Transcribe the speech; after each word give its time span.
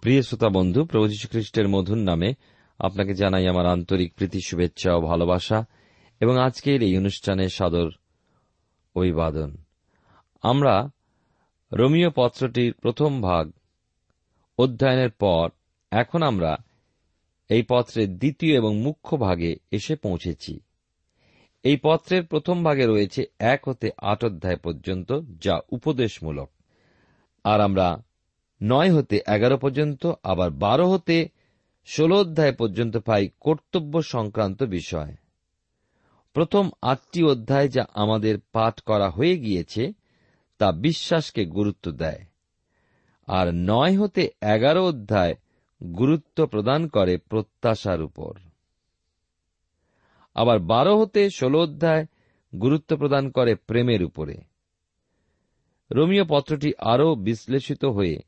প্রিয় 0.00 0.22
শ্রোতা 0.22 0.48
বন্ধু, 0.48 0.84
প্রভু 0.84 1.08
খ্রিস্টের 1.30 1.68
মধুর 1.68 1.96
নামে 1.96 2.34
আপনাকে 2.78 3.14
জানাই 3.14 3.48
আমার 3.48 3.66
আন্তরিক 3.66 4.14
প্রীতি, 4.14 4.40
শুভেচ্ছা 4.40 4.94
ও 4.94 5.00
ভালোবাসা 5.00 5.64
এবং 6.20 6.38
আজকের 6.38 6.82
এই 6.82 6.98
অনুষ্ঠানে 6.98 7.48
সাদর 7.48 7.90
অভিবাদন। 8.94 9.56
আমরা 10.42 10.90
রোমিও 11.72 12.10
পত্রটির 12.10 12.72
প্রথম 12.72 13.22
ভাগ 13.22 13.52
অধ্যয়নের 14.58 15.10
পর 15.10 15.50
এখন 15.90 16.22
আমরা 16.22 16.56
এই 17.48 17.62
পত্রের 17.68 18.18
দ্বিতীয় 18.18 18.56
এবং 18.56 18.78
মুখ্য 18.78 19.16
ভাগে 19.16 19.56
এসে 19.70 19.96
পৌঁছেছি। 19.96 20.60
এই 21.62 21.76
পত্রের 21.82 22.26
প্রথম 22.26 22.64
ভাগে 22.64 22.86
রয়েছে 22.86 23.24
এক 23.38 23.68
হতে 23.68 23.90
আট 23.96 24.24
অধ্যায় 24.24 24.56
পর্যন্ত, 24.56 25.20
যা 25.40 25.60
উপদেশমূলক। 25.70 26.50
আর 27.44 27.60
আমরা 27.60 28.07
নয় 28.62 28.96
হতে 28.96 29.20
এগারো 29.26 29.58
পর্যন্ত, 29.58 30.12
আবার 30.22 30.50
বারো 30.50 30.90
হতে 30.90 31.28
ষোলো 31.86 32.16
অধ্যায় 32.16 32.54
পর্যন্ত 32.54 32.96
পাই 32.96 33.28
কর্তব্য 33.40 34.02
সংক্রান্ত 34.02 34.62
বিষয়। 34.62 35.16
প্রথম 36.32 36.70
আটটি 36.82 37.24
অধ্যায় 37.24 37.68
যা 37.68 37.84
আমাদের 37.94 38.38
পাঠ 38.52 38.80
করা 38.80 39.10
হয়ে 39.10 39.38
গিয়েছে, 39.38 39.92
তা 40.58 40.72
বিশ্বাসকে 40.72 41.46
গুরুত্ব 41.46 41.90
দেয়। 41.90 42.24
আর 43.26 43.54
নয় 43.54 44.00
হতে 44.00 44.30
এগারো 44.42 44.84
অধ্যায় 44.84 45.34
গুরুত্ব 45.94 46.46
প্রদান 46.46 46.88
করে 46.88 47.18
প্রত্যাশার 47.18 48.02
উপর। 48.02 48.38
আবার 50.34 50.58
বারো 50.58 51.00
হতে 51.00 51.30
ষোলো 51.30 51.60
অধ্যায় 51.60 52.06
গুরুত্ব 52.60 52.96
প্রদান 52.96 53.30
করে 53.30 53.54
প্রেমের 53.54 54.04
উপরে। 54.04 54.36
রোমিও 55.90 56.24
পত্রটি 56.28 56.72
আরও 56.78 57.14
বিশ্লেষিত 57.14 57.84
হয়ে 57.84 58.18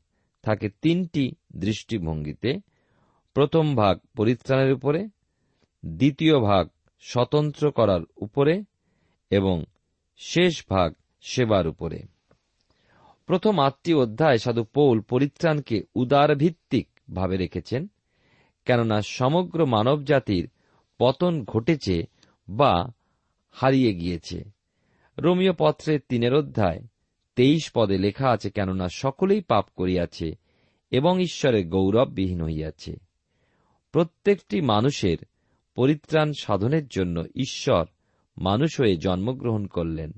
থাকে 0.43 0.69
তিনটি 0.69 1.31
দৃষ্টিভঙ্গিতে। 1.55 2.59
প্রথম 3.33 3.75
ভাগ 3.75 3.99
পরিত্রাণের 4.17 4.73
উপরে, 4.73 5.07
দ্বিতীয় 5.85 6.39
ভাগ 6.39 6.69
স্বতন্ত্র 6.99 7.71
করার 7.71 8.01
উপরে, 8.15 8.63
এবং 9.29 9.65
শেষ 10.17 10.63
ভাগ 10.69 10.93
সেবার 11.21 11.67
উপরে। 11.67 12.03
প্রথম 13.25 13.59
আটটি 13.59 13.93
অধ্যায় 13.93 14.37
সাধু 14.37 14.63
পৌল 14.63 15.01
পরিত্রাণকে 15.01 15.83
উদারভিত্তিক 15.95 16.87
ভাবে 17.13 17.37
রেখেছেন, 17.37 17.87
কেননা 18.65 19.01
সমগ্র 19.01 19.65
মানবজাতির 19.65 20.49
পতন 20.97 21.43
ঘটেছে 21.43 22.03
বা 22.49 22.91
হারিয়ে 23.51 23.93
গিয়েছে। 23.93 24.43
রোমিও 25.17 25.53
পত্রের 25.57 25.99
তিনের 26.09 26.33
অধ্যায় 26.33 26.79
তেইশ 27.41 27.71
পদে 27.75 27.97
লেখা 27.97 28.29
আছে, 28.29 28.49
কেননা 28.49 28.87
সকলেই 28.89 29.41
পাপ 29.41 29.65
করিয়াছে 29.75 30.35
এবং 30.91 31.21
ঈশ্বরের 31.21 31.67
গৌরববিহীন 31.67 32.41
হইয়াছে। 32.41 32.95
প্রত্যেকটি 33.91 34.61
মানুষের 34.61 35.17
পরিত্রাণ 35.75 36.31
সাধনের 36.39 36.87
জন্য 36.87 37.23
ঈশ্বর 37.35 37.85
মানুষ 38.37 38.81
হয়ে 38.81 38.97
জন্মগ্রহণ 38.97 39.65
করলেন, 39.65 40.11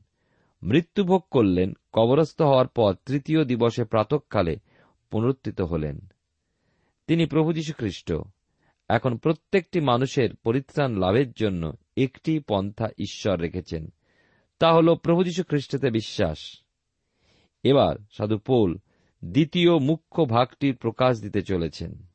মৃত্যুভোগ 0.63 1.21
করলেন, 1.31 1.73
কবরস্থ 1.93 2.41
হওয়ার 2.41 2.67
পর 2.67 2.95
তৃতীয় 3.05 3.45
দিবসে 3.45 3.83
প্রাতকালে 3.83 4.55
পুনরুত্থিত 5.11 5.61
হলেন। 5.61 6.07
তিনি 7.07 7.25
প্রভু 7.25 7.53
যীশু 7.53 7.73
খ্রিস্ট 7.77 8.13
এখন 8.89 9.17
প্রত্যেকটি 9.17 9.79
মানুষের 9.79 10.35
পরিত্রাণ 10.35 10.95
লাভের 10.95 11.31
জন্য 11.31 11.73
একটি 11.97 12.39
পন্থা 12.39 12.85
ঈশ্বর 12.85 13.39
রেখেছেন। 13.39 13.93
তা 14.59 14.73
হল 14.73 14.95
প্রভু 14.95 15.23
যীশু 15.23 15.43
খ্রিস্টতে 15.43 15.91
বিশ্বাস। 15.91 16.37
এবার 17.63 17.95
সাধু 18.11 18.37
পৌল 18.37 18.77
দ্বিতীয় 19.25 19.79
মুখ্য 19.79 20.25
ভাগটির 20.25 20.75
প্রকাশ 20.75 21.21
দিতে 21.21 21.41
চলেছেন। 21.41 22.07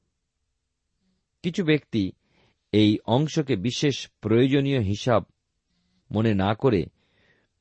কিছু 1.43 1.65
ব্যক্তি 1.65 2.12
এই 2.73 2.99
অংশকে 3.06 3.56
বিশেষ 3.56 4.09
প্রয়োজনীয় 4.21 4.81
হিসাব 4.81 5.25
মনে 6.12 6.35
না 6.35 6.55
করে 6.55 6.87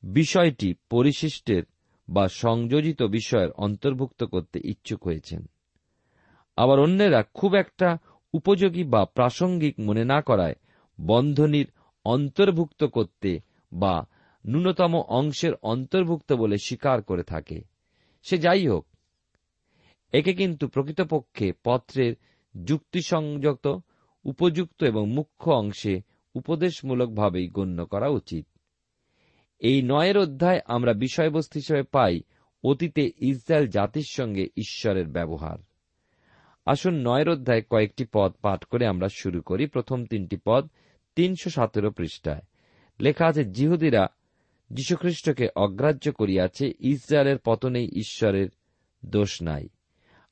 বিষয়টি 0.04 0.74
পরিশিষ্টের 0.90 1.64
বা 2.10 2.28
সংযোজিত 2.28 3.04
বিষয়ের 3.04 3.52
অন্তর্ভুক্ত 3.52 4.24
করতে 4.24 4.60
ইচ্ছুক 4.64 5.08
হয়েছেন। 5.08 5.46
আবার 6.56 6.80
অন্যেরা 6.80 7.24
খুব 7.34 7.56
একটা 7.56 7.98
উপযোগী 8.34 8.84
বা 8.84 9.06
প্রাসঙ্গিক 9.06 9.80
মনে 9.80 10.06
না 10.06 10.22
করায় 10.22 10.56
বন্ধনীর 11.02 11.68
অন্তর্ভুক্ত 12.06 12.84
করতে 12.84 13.40
বা 13.74 14.06
ন্যূনতম 14.48 14.96
অংশের 14.96 15.54
অন্তর্ভুক্ত 15.62 16.34
বলে 16.34 16.58
স্বীকার 16.58 17.02
করে 17.02 17.24
থাকে। 17.24 17.77
সে 18.30 18.38
যাই 18.38 18.68
হোক, 18.68 18.86
একে 20.12 20.34
কিন্তু 20.34 20.68
প্রকৃতপক্ষে 20.68 21.54
পত্রের 21.64 22.14
যুক্তিসংযত, 22.66 23.66
উপযুক্ত 24.26 24.84
এবং 24.84 25.10
মুখ্য 25.10 25.52
অংশে 25.52 26.02
উপদেশমূলকভাবেই 26.36 27.48
গণ্য 27.48 27.86
করা 27.86 28.08
উচিত। 28.08 28.46
এই 29.60 29.82
নয়ের 29.82 30.18
অধ্যায় 30.18 30.60
আমরা 30.66 30.94
বিষয়বস্তু 30.94 31.60
হিসেবে 31.60 31.84
পাই 31.84 32.22
অতীতে 32.64 33.12
ইসরায়েল 33.20 33.68
জাতির 33.68 34.08
সঙ্গে 34.10 34.44
ঈশ্বরের 34.58 35.08
ব্যবহার। 35.08 35.58
আসুন 36.66 36.94
নয়ের 37.08 37.30
অধ্যায় 37.30 37.62
কয়েকটি 37.62 38.06
পদ 38.14 38.32
পাঠ 38.42 38.64
করে 38.64 38.86
আমরা 38.88 39.08
শুরু 39.10 39.42
করি। 39.42 39.66
প্রথম 39.66 40.06
তিনটি 40.06 40.38
পদ 40.46 40.70
তিনশো 41.16 41.50
সতেরো 41.50 41.92
পৃষ্ঠায়। 41.92 42.44
লেখা 43.00 43.26
আছে, 43.26 43.44
জিহুদিরা 43.44 44.08
যীশুখ্রিস্টকে 44.70 45.48
অগ্রাহ্য 45.56 46.12
করিয়াছে, 46.12 46.72
ইসরায়েলের 46.80 47.38
পতনেই 47.38 47.88
ঈশ্বরের 47.88 48.50
দোষ 49.06 49.42
নাই। 49.42 49.70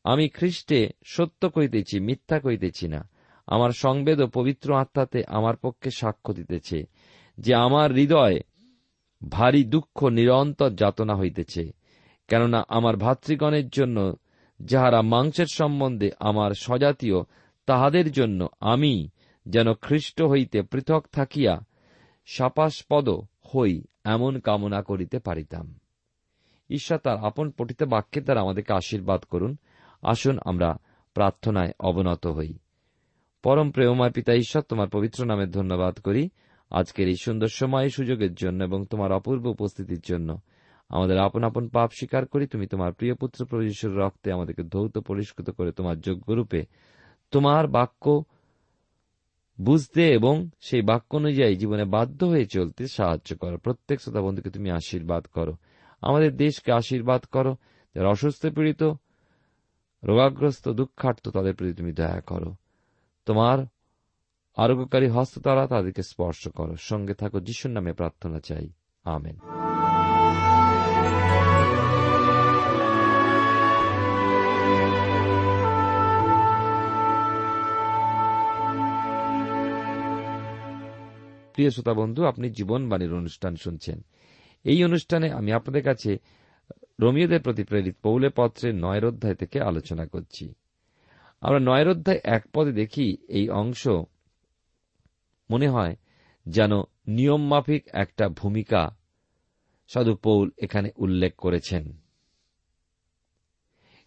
আমি 0.03 0.29
খ্রিস্টে 0.29 0.89
সত্য 1.03 1.49
কইতেছি 1.49 1.99
মিথ্যা 1.99 2.39
কইতেছি 2.39 2.87
না। 2.87 3.09
আমার 3.47 3.69
সংবেদ 3.69 4.21
ও 4.21 4.27
পবিত্র 4.27 4.75
আত্মাতে 4.75 5.23
আমার 5.27 5.55
পক্ষে 5.55 5.89
সাক্ষ্য 5.89 6.33
দিতেছে, 6.33 6.83
যে 7.37 7.55
আমার 7.55 7.91
হৃদয় 7.91 8.39
ভারী 9.29 9.63
দুঃখ, 9.63 10.03
নিরন্তর 10.03 10.69
যাতনা 10.69 11.15
হইতেছে, 11.15 11.71
কেননা 12.27 12.65
আমার 12.69 12.97
ভাতৃগণের 12.97 13.69
জন্য 13.69 14.15
যাহারা 14.61 15.01
মাংসের 15.01 15.45
সম্বন্ধে 15.53 16.11
আমার 16.19 16.51
স্বজাতীয়, 16.51 17.15
তাহাদের 17.65 18.11
জন্য 18.11 18.49
আমি 18.59 19.09
যেন 19.47 19.73
খ্রিস্ট 19.73 20.21
হইতে 20.21 20.61
পৃথক 20.61 21.05
থাকিয়া 21.11 21.65
সাপাস্পদ 22.25 23.09
হই 23.45 23.83
এমন 24.03 24.39
কামনা 24.39 24.81
করিতে 24.81 25.19
পারিতাম। 25.19 25.75
ঈশ্বর 26.69 26.97
তার 26.97 27.25
আপন 27.25 27.51
পঠিত 27.51 27.83
বাক্যের 27.83 28.23
দ্বারা 28.23 28.41
আমাদেরকে 28.41 28.73
আশীর্বাদ 28.73 29.21
করুন। 29.21 29.57
আসুন 30.01 30.39
আমরা 30.45 30.77
প্রার্থনায় 31.13 31.71
অবনত 31.79 32.27
হই। 32.27 32.57
পরম 33.43 33.71
প্রেমময় 33.71 34.11
পিতা 34.11 34.33
ঈশ্বর, 34.33 34.61
তোমার 34.61 34.89
পবিত্র 34.89 35.25
নামে 35.25 35.45
ধন্যবাদ 35.45 35.99
করি। 35.99 36.29
আজকের 36.71 37.07
এই 37.07 37.15
সুন্দর 37.21 37.47
সময় 37.47 37.89
সুযোগের 37.89 38.33
জন্য 38.33 38.63
এবং 38.63 38.85
তোমার 38.85 39.11
অপূর্ব 39.11 39.45
উপস্থিতির 39.45 39.99
জন্য। 39.99 40.39
আমাদের 40.89 41.17
আপন 41.17 41.43
আপন 41.43 41.67
পাপ 41.67 41.91
স্বীকার 41.91 42.25
করি। 42.25 42.47
তুমি 42.47 42.67
তোমার 42.67 42.93
প্রিয় 42.93 43.15
পুত্র 43.15 43.45
প্রভুশ্বর 43.45 43.91
রক্তে 43.91 44.31
আমাদেরকে 44.31 44.63
ধৌত 44.63 44.97
পরিষ্কৃত 44.97 45.49
করে 45.49 45.71
তোমার 45.71 45.99
যোগ্যরূপে 45.99 46.65
তোমার 47.31 47.67
বাক্য 47.67 48.23
বুঝতে 49.61 50.09
এবং 50.09 50.49
সেই 50.61 50.81
বাক্য 50.81 51.15
অনুযায়ী 51.15 51.55
জীবনে 51.55 51.85
বাধ্য 51.85 52.25
হয়ে 52.25 52.45
চলতে 52.45 52.87
সাহায্য 52.87 53.37
করো। 53.37 53.57
প্রত্যেক 53.57 54.01
শ্রোতা 54.01 54.21
বন্ধুকে 54.21 54.49
তুমি 54.49 54.71
আশীর্বাদ 54.71 55.25
করো। 55.25 55.53
আমাদের 56.01 56.37
দেশকে 56.37 56.71
আশীর্বাদ 56.71 57.23
করো। 57.23 57.55
যারা 57.95 58.09
অসুস্থ, 58.09 58.47
পীড়িত, 58.47 58.83
রোগাগ্রস্ত 60.03 60.69
দুঃখার্থ 60.69 61.29
তাদের 61.29 61.55
প্রতি 61.55 61.73
তুমি 61.73 61.93
দয়া 61.93 62.21
করো। 62.21 62.55
তোমার 63.25 63.65
আরোগ্যকারী 64.55 65.07
হস্ত 65.07 65.39
তারা 65.39 65.67
তাদেরকে 65.67 66.03
স্পর্শ 66.03 66.47
করো। 66.47 66.75
সঙ্গে 66.75 67.13
থাকো, 67.13 67.39
যিশুর 67.39 67.71
নামে 67.71 67.93
প্রার্থনা 67.93 68.39
চাই। 68.39 68.69
আমেন। 69.03 69.64
প্রিয় 81.55 81.69
শ্রোতা 81.69 81.93
বন্ধু, 81.93 82.25
আপনি 82.25 82.49
জীবনবাণীর 82.49 83.13
অনুষ্ঠান 83.13 83.55
শুনছেন। 83.55 84.05
এই 84.63 84.83
অনুষ্ঠানে 84.83 85.31
আমি 85.31 85.51
আপনাদের 85.51 85.83
কাছে 85.83 86.17
রোমিওদের 86.99 87.41
প্রতি 87.41 87.63
প্রেরিত 87.63 87.95
পৌলে 88.03 88.29
পত্রের 88.29 88.75
নয়ের 88.75 89.05
অধ্যায় 89.05 89.35
থেকে 89.35 89.61
আলোচনা 89.61 90.05
করছি। 90.05 90.53
আমরা 91.41 91.59
নয়ের 91.59 91.89
অধ্যায় 91.89 92.19
এক 92.23 92.45
পদে 92.53 92.71
দেখি 92.71 93.17
এই 93.27 93.49
অংশ 93.49 93.87
মনে 95.51 95.67
হয় 95.67 95.95
যেন 96.45 96.71
নিয়ম 97.07 97.47
মাফিক 97.47 97.87
একটা 97.93 98.29
ভূমিকা 98.29 98.95
সাধু 99.87 100.15
পৌল 100.15 100.51
এখানে 100.57 100.89
উল্লেখ 100.95 101.35
করেছেন। 101.35 101.97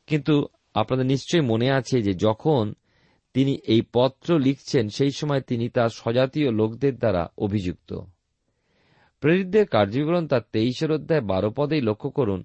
কিন্তু 0.06 0.46
আপনাদের 0.74 1.06
নিশ্চয়ই 1.06 1.40
মনে 1.40 1.70
আছে 1.70 2.02
যে 2.02 2.14
যখন 2.14 2.74
তিনি 3.34 3.58
এই 3.66 3.82
পত্র 3.92 4.38
লিখছেন, 4.38 4.88
সেই 4.88 5.10
সময় 5.10 5.40
তিনি 5.40 5.68
তার 5.68 5.88
স্বজাতীয় 5.88 6.52
লোকদের 6.52 6.98
দ্বারা 6.98 7.32
অভিযুক্ত। 7.38 8.00
প্রেরিতদের 9.20 9.66
কার্যবিবরণ 9.66 10.26
তার 10.26 10.40
তেইশের 10.52 10.92
অধ্যায় 10.92 11.20
বারো 11.20 11.50
পদেই 11.50 11.80
লক্ষ্য 11.80 12.10
করুন। 12.10 12.44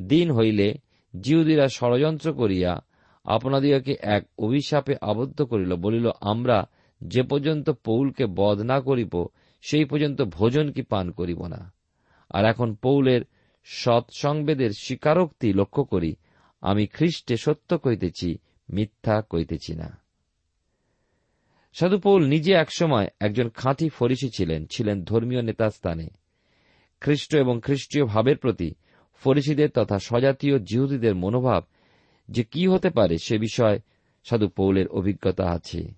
দিন 0.00 0.30
হইলে 0.30 0.74
জিহুদিরা 1.20 1.68
ষড়যন্ত্র 1.68 2.32
করিয়া 2.32 2.84
আপনাদিগকে 3.24 3.96
এক 4.02 4.26
অভিশাপে 4.38 4.94
আবদ্ধ 5.00 5.42
করিল, 5.42 5.76
বলিল, 5.76 6.10
আমরা 6.20 6.68
যে 7.04 7.22
পর্যন্ত 7.22 7.70
পৌলকে 7.70 8.26
বধ 8.26 8.60
না 8.60 8.80
করিব, 8.80 9.26
সেই 9.62 9.84
পর্যন্ত 9.84 10.22
ভোজন 10.22 10.72
কি 10.72 10.82
পান 10.82 11.10
করিব 11.10 11.46
না? 11.46 11.72
আর 12.30 12.44
এখন 12.44 12.74
পৌলের 12.74 13.20
সৎসংবেদের 13.64 14.70
স্বীকারোক্তি 14.70 15.52
লক্ষ্য 15.52 15.84
করি, 15.84 16.16
আমি 16.60 16.86
খ্রিস্টে 16.86 17.36
সত্য 17.36 17.78
কইতেছি, 17.78 18.38
মিথ্যা 18.70 19.22
কইতেছি 19.30 19.74
না। 19.74 19.99
সাধু 21.72 21.98
পৌল 21.98 22.26
নিজে 22.26 22.52
একসময় 22.52 23.06
একজন 23.20 23.48
খাঁটি 23.48 23.88
ফরিসি 23.88 24.30
ছিলেন 24.30 24.66
ছিলেন 24.66 25.04
ধর্মীয় 25.04 25.42
নেতার 25.42 25.70
স্থানে। 25.70 26.08
খ্রিস্ট 27.00 27.36
এবং 27.36 27.60
খ্রিস্টীয় 27.60 28.04
ভাবের 28.04 28.36
প্রতি 28.36 28.74
ফরিসিদের 29.14 29.70
তথা 29.70 29.98
স্বজাতীয় 29.98 30.58
জিহুদীদের 30.58 31.14
মনোভাব 31.14 31.64
যে 32.28 32.44
কি 32.44 32.66
হতে 32.66 32.90
পারে 32.90 33.18
সে 33.18 33.38
বিষয়ে 33.38 33.80
সাধু 34.24 34.48
পৌলের 34.48 34.88
অভিজ্ঞতা 34.88 35.50
আছে। 35.50 35.88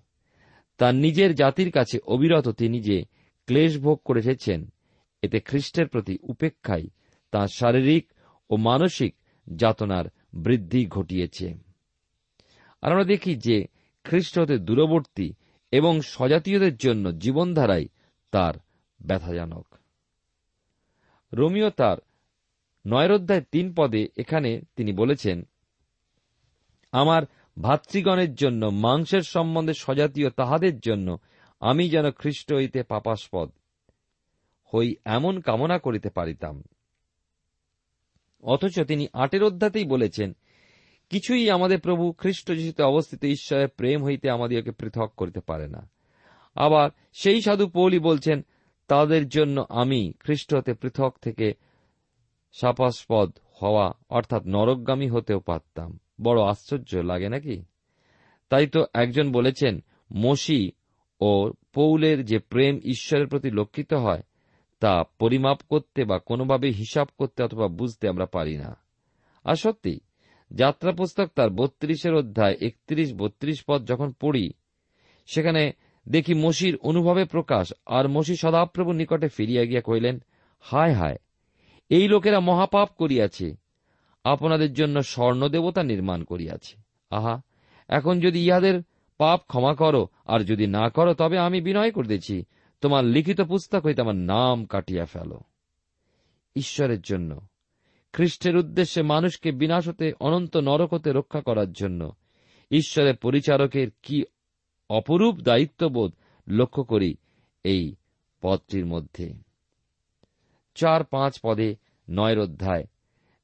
তার 0.77 0.95
নিজের 0.95 1.35
জাতির 1.35 1.71
কাছে 1.71 1.99
অবিরত 2.05 2.49
তিনি 2.49 2.81
যে 2.81 3.05
ক্লেশ 3.47 3.79
ভোগ 3.79 4.01
করে 4.05 4.19
এসেছেন, 4.19 4.73
এতে 5.21 5.39
খ্রিস্টের 5.39 5.87
প্রতি 5.87 6.17
উপেক্ষাই 6.23 6.87
তাঁর 7.31 7.47
শারীরিক 7.47 8.11
ও 8.49 8.55
মানসিক 8.55 9.15
যাতনার 9.47 10.05
বৃদ্ধি 10.33 10.85
ঘটিয়েছে। 10.85 11.53
আর 12.81 12.91
আমরা 12.91 13.03
দেখি 13.03 13.35
যে 13.35 13.65
খ্রিস্ট 14.03 14.39
হতে 14.39 14.57
দূরবর্তী 14.57 15.33
এবং 15.73 15.93
স্বজাতীয়দের 16.01 16.75
জন্য 16.77 17.05
জীবনধারাই 17.19 17.85
তার 18.33 18.55
ব্যথাজনক। 18.99 19.67
রোমিও 21.33 21.69
তার 21.69 21.97
নয়ের 22.85 23.11
অধ্যায় 23.11 23.43
তিন 23.51 23.65
পদে 23.77 24.01
এখানে 24.17 24.61
তিনি 24.75 24.91
বলেছেন, 24.93 25.37
আমার 26.93 27.23
ভাতৃগণের 27.57 28.31
জন্য, 28.35 28.65
মাংসের 28.65 29.21
সম্বন্ধে 29.21 29.73
স্বজাতীয় 29.73 30.29
তাহাদের 30.29 30.75
জন্য 30.79 31.07
আমি 31.59 31.89
যেন 31.89 32.11
খ্রিস্ট 32.11 32.53
হইতে 32.53 32.79
পাপাস্পদ 32.83 33.49
হই 34.73 34.87
এমন 35.05 35.33
কামনা 35.39 35.77
করিতে 35.77 36.09
পারিতাম। 36.09 36.55
অথচ 38.43 38.75
তিনি 38.81 39.05
আটের 39.13 39.43
অধ্যাতেই 39.43 39.85
বলেছেন 39.85 40.29
কিছুই 41.13 41.49
আমাদের 41.49 41.79
প্রভু 41.79 42.11
খ্রিস্ট 42.11 42.51
যিশুতে 42.51 42.83
অবস্থিত 42.83 43.23
ঈশ্বরের 43.23 43.67
প্রেম 43.67 44.03
হইতে 44.03 44.29
আমাদেরকে 44.29 44.71
পৃথক 44.71 45.11
করতে 45.17 45.39
পারে 45.39 45.67
না। 45.67 45.89
আবার 46.55 46.89
সেই 47.13 47.41
সাধু 47.41 47.67
পৌলি 47.67 47.99
বলছেন, 47.99 48.45
তাদের 48.87 49.29
জন্য 49.29 49.65
আমি 49.69 50.13
খ্রিস্ট 50.19 50.55
হতে 50.55 50.73
পৃথক 50.73 51.15
থেকে 51.21 51.53
সাপাস্পদ 52.51 53.37
হওয়া, 53.61 53.93
অর্থাৎ 54.09 54.43
নরকগামী 54.45 55.09
হতেও 55.09 55.39
পারতাম। 55.39 55.99
বড় 56.21 56.41
আশ্চর্য 56.41 56.95
লাগে 56.95 57.29
নাকি? 57.29 57.63
তাই 58.49 58.67
তো 58.67 58.85
একজন 58.93 59.31
বলেছেন, 59.31 59.83
মসি 60.13 60.71
ও 61.21 61.51
পৌলের 61.73 62.25
যে 62.25 62.39
প্রেম 62.39 62.79
ঈশ্বরের 62.83 63.27
প্রতি 63.27 63.51
লক্ষিত 63.51 63.93
হয়, 63.93 64.23
তা 64.79 65.03
পরিমাপ 65.19 65.59
করতে 65.69 66.05
বা 66.05 66.19
কোনোভাবে 66.19 66.71
হিসাব 66.71 67.07
করতে 67.17 67.43
অথবা 67.43 67.67
বুঝতে 67.67 68.09
আমরা 68.09 68.25
পারি 68.25 68.57
না। 68.57 68.77
আর 69.43 69.55
সত্যি 69.55 69.99
যাত্রা 70.53 70.91
পুস্তক 70.91 71.27
তার 71.35 71.49
বত্রিশের 71.49 72.13
অধ্যায় 72.13 72.55
একত্রিশ 72.61 73.13
বত্রিশ 73.13 73.63
পদ 73.67 73.87
যখন 73.87 74.11
পড়ি, 74.11 74.53
সেখানে 75.25 75.71
দেখি 76.09 76.33
মসির 76.33 76.75
অনুভবে 76.75 77.25
প্রকাশ, 77.25 77.73
আর 77.85 78.07
মসি 78.07 78.35
সদাপ্রভুর 78.35 78.95
নিকটে 78.95 79.27
ফিরিয়া 79.27 79.65
গিয়া 79.65 79.81
কহিলেন, 79.81 80.19
হায় 80.59 80.93
হায়, 80.93 81.15
এই 81.89 82.07
লোকেরা 82.07 82.39
মহাপাপ 82.39 82.89
করিয়াছে, 82.97 83.55
আপনাদের 84.23 84.73
জন্য 84.73 85.03
স্বর্ণ 85.03 85.47
দেবতা 85.47 85.83
নির্মাণ 85.83 86.23
করিয়াছে। 86.23 86.81
আহা, 87.09 87.41
এখন 87.89 88.19
যদি 88.19 88.45
ইহাদের 88.45 88.81
পাপ 89.17 89.41
ক্ষমা 89.47 89.75
করো, 89.75 90.07
আর 90.25 90.39
যদি 90.39 90.67
না 90.67 90.89
করো, 90.89 91.13
তবে 91.13 91.39
আমি 91.39 91.61
বিনয় 91.61 91.91
করিতেছি, 91.91 92.43
তোমার 92.81 93.05
লিখিত 93.05 93.41
পুস্তক 93.41 93.85
হইতে 93.85 94.01
আমার 94.01 94.15
নাম 94.15 94.65
কাটিয়া 94.65 95.05
ফেল। 95.05 95.37
ঈশ্বরের 96.55 97.01
জন্য 97.01 97.47
খ্রিস্টের 98.13 98.57
উদ্দেশ্যে 98.57 99.01
মানুষকে 99.01 99.51
বিনাশ 99.51 99.87
হতে, 99.87 100.13
অনন্ত 100.19 100.57
নরক 100.57 100.93
হতে 100.93 101.11
রক্ষা 101.11 101.41
করার 101.41 101.71
জন্য। 101.71 102.11
ঈশ্বরের 102.71 103.15
পরিচারকের 103.15 103.87
কি 104.03 104.23
অপরূপ 104.89 105.39
দায়িত্ববোধ 105.39 106.11
লক্ষ্য 106.47 106.83
করি 106.83 107.15
এই 107.63 107.95
পদটির 108.41 108.85
মধ্যে। 108.85 109.33
চার 110.75 111.03
পাঁচ 111.03 111.39
পদে 111.43 111.75
নয়ের 112.09 112.39
অধ্যায় 112.39 112.83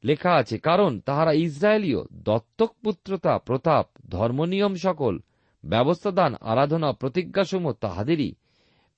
লেখা 0.04 0.32
আছে, 0.32 0.58
কারণ 0.58 1.00
তাহারা 1.00 1.32
ইসরায়েলীয় 1.32 2.00
দত্তক 2.14 2.76
পুত্রতা, 2.84 3.38
প্রতাপ, 3.38 3.88
ধর্মনিয়ম 4.10 4.76
সকল, 4.76 5.20
ব্যবস্থাদান, 5.66 6.36
আরাধনা, 6.42 6.92
প্রতিজ্ঞাসমূহ 6.92 7.74
তাহাদেরই, 7.74 8.36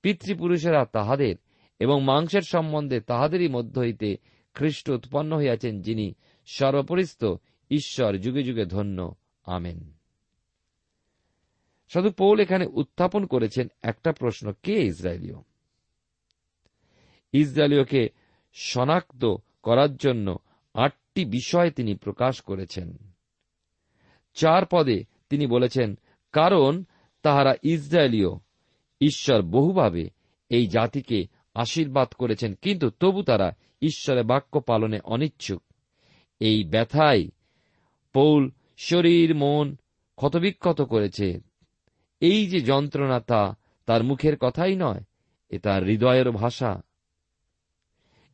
পিতৃপুরুষেরা 0.02 0.84
তাহাদের 0.84 1.34
এবং 1.78 2.02
মাংসের 2.02 2.42
সম্বন্ধে 2.42 3.00
তাহাদেরই 3.00 3.48
মধ্য 3.48 3.78
হইতে 3.80 4.16
খ্রিস্ট 4.54 4.90
উৎপন্ন 4.90 5.36
হইয়াছেন, 5.36 5.80
যিনি 5.80 6.14
সর্বপরিস্থ 6.46 7.24
ঈশ্বর 7.70 8.18
যুগে 8.18 8.42
যুগে 8.42 8.64
ধন্য। 8.64 9.14
আমেন। 9.44 9.92
সাধু 11.88 12.10
পৌল 12.10 12.40
এখানে 12.40 12.66
উত্থাপন 12.66 13.26
করেছেন 13.26 13.68
একটা 13.82 14.12
প্রশ্ন, 14.12 14.52
কে 14.62 14.72
ইসরায়েলীয়? 14.72 15.34
ইসরায়েলীয়কে 17.32 18.08
শনাক্ত 18.52 19.34
করার 19.62 19.96
জন্য 19.96 20.38
আটটি 20.74 21.24
বিষয় 21.24 21.70
তিনি 21.70 21.94
প্রকাশ 21.94 22.40
করেছেন। 22.40 22.98
চার 24.34 24.62
পদে 24.70 25.04
তিনি 25.28 25.46
বলেছেন, 25.46 25.98
কারণ 26.32 26.84
তাহারা 27.22 27.54
ইসরায়েলীয়, 27.62 28.28
ঈশ্বর 29.00 29.42
বহুভাবে 29.42 30.10
এই 30.48 30.66
জাতিকে 30.66 31.26
আশীর্বাদ 31.54 32.08
করেছেন, 32.08 32.54
কিন্তু 32.54 32.90
তবু 32.90 33.22
তারা 33.22 33.52
ঈশ্বরের 33.82 34.24
বাক্য 34.24 34.60
পালনে 34.60 35.00
অনিচ্ছুক। 35.04 35.62
এই 36.40 36.64
ব্যথায় 36.64 37.28
পৌল 38.12 38.50
শরীর, 38.78 39.34
মন 39.34 39.76
ক্ষতবিক্ষত 40.16 40.82
করেছে। 40.82 41.40
এই 42.20 42.46
যে 42.46 42.60
যন্ত্রণা 42.60 43.20
তা 43.20 43.56
তার 43.86 44.04
মুখের 44.04 44.36
কথাই 44.36 44.76
নয়, 44.76 45.02
এ 45.50 45.58
তার 45.58 45.84
হৃদয়ের 45.84 46.30
ভাষা। 46.30 46.82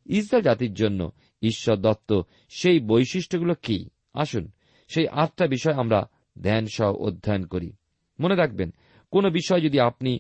ইসরায়েল 0.07 0.45
জাতির 0.45 0.75
জন্য 0.75 1.12
ঈশ্বর 1.43 1.76
দত্ত 1.76 2.21
সেই 2.49 2.81
বৈশিষ্ট্যগুলো 2.81 3.55
কি? 3.55 3.88
আসুন 4.14 4.50
সেই 4.88 5.09
আটটা 5.09 5.47
বিষয় 5.47 5.75
আমরা 5.75 6.11
ধ্যান 6.43 6.67
সহ 6.75 6.93
অধ্যয়ন 6.95 7.47
করি। 7.47 7.73
মনে 8.21 8.37
রাখবেন, 8.37 8.75
কোন 9.11 9.31
বিষয় 9.31 9.61
যদি 9.61 9.81
আপনি 9.81 10.19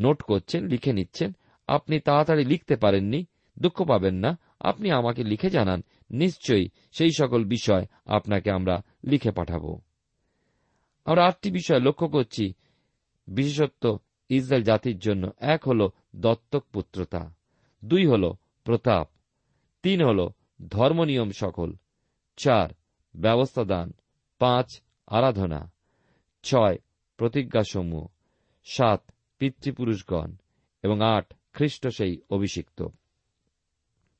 নোট 0.00 0.22
করছেন, 0.22 0.66
লিখে 0.66 0.92
নিচ্ছেন, 0.92 1.32
আপনি 1.66 2.00
তাড়াতাড়ি 2.00 2.44
লিখতে 2.44 2.76
পারেননি 2.76 3.24
দুঃখ 3.58 3.84
পাবেন 3.84 4.14
না। 4.14 4.38
আপনি 4.60 4.90
আমাকে 4.90 5.24
লিখে 5.24 5.50
জানান। 5.50 5.82
নিশ্চয়ই 6.10 6.68
সেই 6.92 7.10
সকল 7.18 7.44
বিষয় 7.44 7.86
আপনাকে 8.06 8.50
আমরা 8.50 8.82
লিখে 9.04 9.30
পাঠাব। 9.30 9.80
আমরা 11.04 11.26
আটটি 11.26 11.50
বিষয় 11.50 11.80
লক্ষ্য 11.80 12.08
করছি। 12.08 12.54
বিশেষত্ব, 13.28 13.98
ইসরায়েল 14.28 14.64
জাতির 14.64 14.98
জন্য। 14.98 15.30
এক 15.38 15.68
হল 15.68 15.90
দত্তক 16.16 16.64
পুত্রতা। 16.72 17.34
দুই 17.84 18.06
হল 18.06 18.32
প্রতাপ। 18.64 19.08
তিন 19.82 20.04
হল 20.04 20.30
ধর্মনিয়ম 20.68 21.30
সকল। 21.30 21.74
চার 22.36 22.68
ব্যবস্থা 23.16 23.64
দান 23.64 23.92
পাঁচ, 24.38 24.82
আরাধনা। 25.06 25.72
ছয়, 26.42 26.78
প্রতিজ্ঞাসমূহ। 27.16 28.06
সাত, 28.64 29.10
পিতৃপুরুষগণ। 29.38 30.36
এবং 30.82 31.02
আট, 31.02 31.34
খ্রিস্ট 31.52 31.88
সেই 31.88 32.20
অভিষিক্ত। 32.30 32.86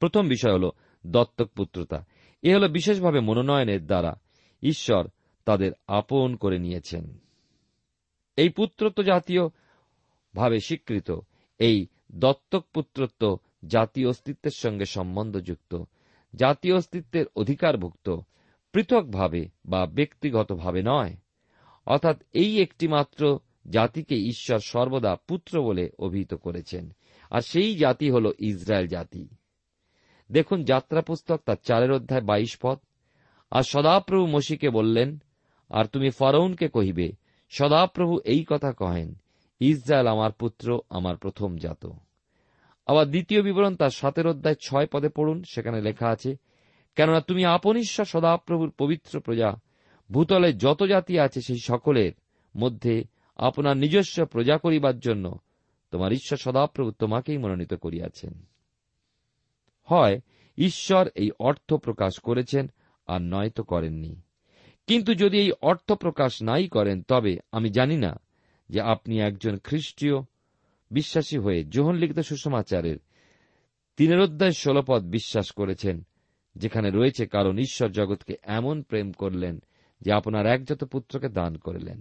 প্রথম 0.02 0.28
বিষয় 0.28 0.52
হল 0.52 0.70
দত্তক 1.06 1.46
পুত্রতা। 1.46 2.04
এ 2.42 2.54
হল 2.54 2.68
বিশেষভাবে 2.68 3.20
মনোনয়নের 3.20 3.86
দ্বারা 3.86 4.20
ঈশ্বর 4.62 5.08
তাদের 5.44 5.72
আপন 5.86 6.36
করে 6.36 6.58
নিয়েছেন। 6.58 7.18
এই 8.36 8.48
পুত্রত্ব 8.48 9.02
জাতীয় 9.02 9.42
ভাবে 10.36 10.60
স্বীকৃত, 10.60 11.10
এই 11.58 11.86
দত্তক 12.12 12.66
পুত্রত্ব 12.74 13.38
জাতীয় 13.66 14.08
অস্তিত্বের 14.08 14.52
সঙ্গে 14.56 14.84
সম্বন্ধযুক্ত, 14.84 15.82
জাতীয় 16.36 16.76
অস্তিত্বের 16.76 17.26
অধিকারভুক্ত, 17.36 18.16
পৃথকভাবে 18.72 19.48
বা 19.64 19.86
ব্যক্তিগতভাবে 19.86 20.82
নয়। 20.84 21.16
অর্থাৎ 21.86 22.22
এই 22.32 22.62
একটি 22.62 22.88
মাত্র 22.88 23.38
জাতিকে 23.70 24.14
ঈশ্বর 24.14 24.58
সর্বদা 24.58 25.16
পুত্র 25.16 25.62
বলে 25.62 25.90
অভিহিত 25.98 26.34
করেছেন। 26.34 26.90
আর 27.30 27.40
সেই 27.40 27.76
জাতি 27.76 28.10
হল 28.10 28.32
ইসরায়েল 28.38 28.86
জাতি। 28.86 29.28
দেখুন 30.32 30.64
যাত্রা 30.64 31.00
পুস্তক 31.00 31.40
তার 31.46 31.56
চারের 31.62 31.92
অধ্যায় 31.92 32.20
বাইশ 32.20 32.58
পদ। 32.62 32.78
আর 33.50 33.62
সদাপ্রভু 33.62 34.26
মসিকে 34.26 34.70
বললেন, 34.70 35.22
আর 35.70 35.84
তুমি 35.84 36.10
ফরৌনকে 36.10 36.68
কহিবে, 36.68 37.12
সদাপ্রভু 37.50 38.20
এই 38.24 38.44
কথা 38.48 38.72
কহেন, 38.72 39.14
ইসরায়েল 39.60 40.06
আমার 40.06 40.32
পুত্র, 40.32 40.80
আমার 40.90 41.16
প্রথম 41.16 41.56
জাত। 41.56 41.88
আবার 42.86 43.06
দ্বিতীয় 43.06 43.42
বিবরণ 43.42 43.76
তার 43.76 43.90
সাতের 43.90 44.26
অধ্যায় 44.26 44.56
ছয় 44.66 44.86
পদে 44.86 45.08
পড়ুন, 45.08 45.44
সেখানে 45.54 45.80
লেখা 45.80 46.08
আছে, 46.08 46.36
কেননা 46.96 47.20
তুমি 47.20 47.44
আপন 47.44 47.76
ঈশ্বর 47.76 48.04
সদাপ্রভুর 48.04 48.70
পবিত্র 48.70 49.20
প্রজা, 49.20 49.56
ভূতলে 50.12 50.52
যত 50.52 50.82
জাতি 50.82 51.18
আছে 51.18 51.40
সেই 51.40 51.58
সকলের 51.64 52.12
মধ্যে 52.56 53.04
আপনার 53.36 53.76
নিজস্ব 53.76 54.24
প্রজা 54.24 54.58
করিবার 54.58 54.98
জন্য 54.98 55.38
তোমার 55.90 56.12
ঈশ্বর 56.12 56.38
সদাপ্রভু 56.38 56.90
তোমাকেই 56.90 57.38
মনোনীত 57.38 57.74
করিয়াছেন। 57.74 58.51
হয়, 59.82 60.20
ঈশ্বর 60.58 61.08
এই 61.14 61.30
অর্থ 61.38 61.74
প্রকাশ 61.74 62.20
করেছেন 62.20 62.70
আর 63.06 63.20
নয়তো 63.20 63.62
করেননি। 63.62 64.20
কিন্তু 64.86 65.14
যদি 65.14 65.38
এই 65.38 65.52
অর্থ 65.60 65.92
প্রকাশ 65.92 66.42
নাই 66.42 66.68
করেন, 66.68 67.02
তবে 67.02 67.38
আমি 67.52 67.70
জানি 67.70 67.96
না 67.96 68.20
যে 68.68 68.80
আপনি 68.80 69.18
একজন 69.18 69.58
খ্রিস্টীয় 69.58 70.14
বিশ্বাসী 70.90 71.38
হয়ে 71.38 71.64
যোহন 71.64 71.94
লিখিত 71.94 72.18
সুষমাচারের 72.18 72.96
তিনের 73.96 74.20
অধ্যায় 74.20 74.50
ষোলপদ 74.50 75.02
বিশ্বাস 75.02 75.50
করেছেন, 75.50 76.02
যেখানে 76.56 76.90
রয়েছে, 76.90 77.26
কারণ 77.26 77.58
ঈশ্বর 77.58 77.90
জগৎকে 77.90 78.34
এমন 78.42 78.82
প্রেম 78.82 79.12
করলেন 79.12 79.62
যে 80.00 80.12
আপনার 80.12 80.46
একজাত 80.46 80.84
পুত্রকে 80.84 81.28
দান 81.28 81.56
করলেন। 81.56 82.00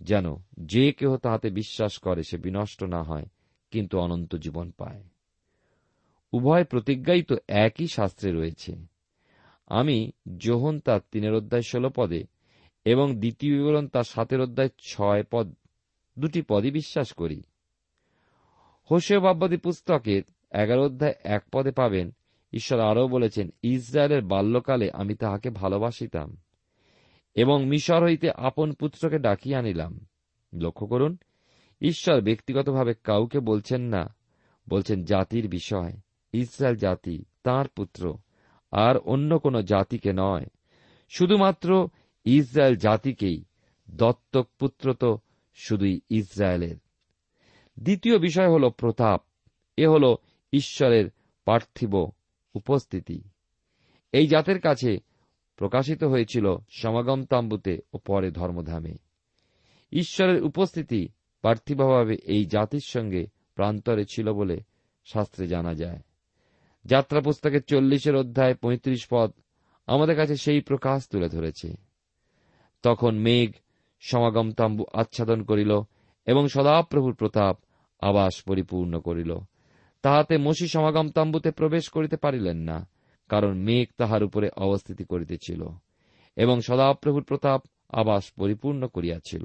যেন 0.00 0.24
যে 0.60 0.92
কেহ 0.92 1.16
তাহাতে 1.16 1.50
বিশ্বাস 1.50 1.98
করে 1.98 2.22
সে 2.22 2.36
বিনষ্ট 2.36 2.82
না 2.82 3.02
হয়, 3.02 3.26
কিন্তু 3.70 3.98
অনন্ত 3.98 4.36
জীবন 4.36 4.70
পায়। 4.70 5.04
উভয় 6.32 6.64
প্রতিজ্ঞাই 6.64 7.22
তো 7.22 7.36
একই 7.48 7.86
শাস্ত্রে 7.86 8.32
রয়েছে। 8.32 8.76
আমি 9.66 10.10
যোহন 10.38 10.78
তার 10.78 11.00
তিনের 11.12 11.34
অধ্যায় 11.34 11.62
ষোল 11.62 11.88
পদে 11.88 12.24
এবং 12.84 13.16
দ্বিতীয় 13.16 13.56
বিবরণ 13.56 13.88
তার 13.88 14.04
সাতের 14.04 14.40
অধ্যায় 14.40 14.68
ছয় 14.78 15.22
পদ, 15.30 15.54
দুটি 16.18 16.42
পদই 16.42 16.70
বিশ্বাস 16.70 17.12
করি। 17.12 17.42
হোসেও 18.90 19.20
বাব্বাদী 19.20 19.56
পুস্তকের 19.56 20.22
এগারো 20.52 20.84
অধ্যায় 20.84 21.14
এক 21.24 21.44
পদে 21.52 21.70
পাবেন, 21.70 22.10
ঈশ্বর 22.52 22.80
আরও 22.80 23.08
বলেছেন, 23.08 23.50
ইসরায়েলের 23.62 24.22
বাল্যকালে 24.22 24.90
আমি 24.92 25.14
তাহাকে 25.14 25.50
ভালোবাসিতাম 25.50 26.36
এবং 27.34 27.66
মিশর 27.66 28.04
হইতে 28.04 28.30
আপন 28.30 28.72
পুত্রকে 28.72 29.18
ডাকিয়ে 29.18 29.56
আনিলাম। 29.56 30.06
লক্ষ্য 30.54 30.86
করুন, 30.86 31.16
ঈশ্বর 31.80 32.20
ব্যক্তিগতভাবে 32.20 32.94
কাউকে 32.94 33.40
বলছেন 33.40 33.82
না, 33.82 34.14
বলছেন 34.68 35.04
জাতির 35.04 35.48
বিষয়। 35.48 35.92
ইসরায়েল 36.32 36.76
জাতি, 36.76 37.24
তার 37.42 37.68
পুত্র, 37.68 38.18
আর 38.70 38.98
অন্য 38.98 39.38
কোন 39.38 39.60
জাতিকে 39.60 40.12
নয়। 40.12 40.46
শুধুমাত্র 41.08 41.88
ইসরায়েল 42.24 42.76
জাতিকেই 42.76 43.44
দত্তক 43.90 44.48
পুত্র 44.58 44.94
তো 44.94 45.18
শুধুই 45.54 46.00
ইসরায়েলের। 46.10 46.76
দ্বিতীয় 47.80 48.18
বিষয় 48.18 48.50
হল 48.50 48.70
প্রতাপ। 48.70 49.22
এ 49.76 49.86
হল 49.86 50.14
ঈশ্বরের 50.52 51.10
পার্থিব 51.44 52.10
উপস্থিতি। 52.54 53.22
এই 54.12 54.26
জাতের 54.26 54.60
কাছে 54.60 54.98
প্রকাশিত 55.56 56.04
হয়েছিল 56.04 56.56
সমাগম 56.68 57.24
তাম্বুতে 57.24 57.78
ও 57.92 57.98
পরে 57.98 58.30
ধর্মধামে। 58.30 58.96
ঈশ্বরের 59.92 60.42
উপস্থিতি 60.42 61.08
পার্থিবভাবে 61.42 62.14
এই 62.14 62.46
জাতির 62.46 62.80
সঙ্গে 62.86 63.26
প্রান্তরে 63.54 64.04
ছিল 64.04 64.32
বলে 64.32 64.60
শাস্ত্রে 65.04 65.46
জানা 65.46 65.74
যায়। 65.74 66.00
যাত্রা 66.88 67.20
পুস্তকের 67.20 67.62
চল্লিশের 67.62 68.16
অধ্যায় 68.16 68.54
পঁয়ত্রিশ 68.54 69.06
পদ, 69.10 69.30
আমাদের 69.86 70.16
কাছে 70.16 70.36
সেই 70.36 70.60
প্রকাশ 70.60 71.08
তুলে 71.08 71.28
ধরেছে। 71.28 71.68
তখন 72.82 73.12
মেঘ, 73.18 73.50
সমাগম 74.00 74.48
তাম্বু 74.50 74.84
আচ্ছাদন 74.92 75.42
করিল 75.42 75.72
এবং 76.26 76.48
সদাপ্রভুর 76.48 77.14
প্রতাপ 77.14 77.56
আবাস 78.00 78.34
পরিপূর্ণ 78.42 79.00
করিল। 79.00 79.32
তাহাতে 80.02 80.34
মসি 80.38 80.68
সমাগম 80.68 81.08
তাম্বুতে 81.10 81.50
প্রবেশ 81.50 81.88
করিতে 81.88 82.16
পারিলেন 82.16 82.58
না, 82.58 82.88
কারণ 83.28 83.58
মেঘ 83.58 83.86
তাহার 83.96 84.22
উপরে 84.24 84.48
অবস্থিতি 84.56 85.04
করিতেছিল 85.04 85.62
এবং 86.36 86.60
সদাপ্রভুর 86.60 87.24
প্রতাপ 87.24 87.60
আবাস 87.90 88.24
পরিপূর্ণ 88.32 88.82
করিয়াছিল। 88.86 89.44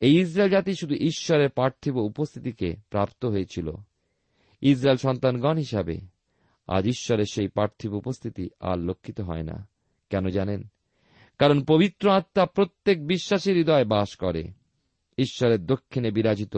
এই 0.00 0.14
ইসরায়েল 0.20 0.52
জাতি 0.52 0.72
শুধু 0.80 0.94
ঈশ্বরের 0.94 1.50
পার্থিব 1.50 1.96
উপস্থিতিকে 1.96 2.68
প্রাপ্ত 2.90 3.24
হয়েছিল 3.24 3.68
ইসরায়েল 4.62 4.96
সন্তানগণ 4.96 5.56
হিসাবে। 5.56 6.00
আজ 6.66 6.86
ঈশ্বরের 6.86 7.24
সেই 7.24 7.48
পার্থিব 7.48 7.94
উপস্থিতি 7.94 8.50
আর 8.60 8.78
লক্ষিত 8.78 9.20
হয় 9.20 9.42
না। 9.42 9.68
কেন 10.10 10.28
জানেন? 10.28 10.68
কারণ 11.38 11.64
পবিত্র 11.64 12.10
আত্মা 12.10 12.46
প্রত্যেক 12.46 13.06
বিশ্বাসীর 13.06 13.56
হৃদয়ে 13.56 13.84
বাস 13.84 14.16
করে। 14.16 14.52
ঈশ্বরের 15.18 15.66
দক্ষিণে 15.66 16.10
বিরাজিত 16.10 16.56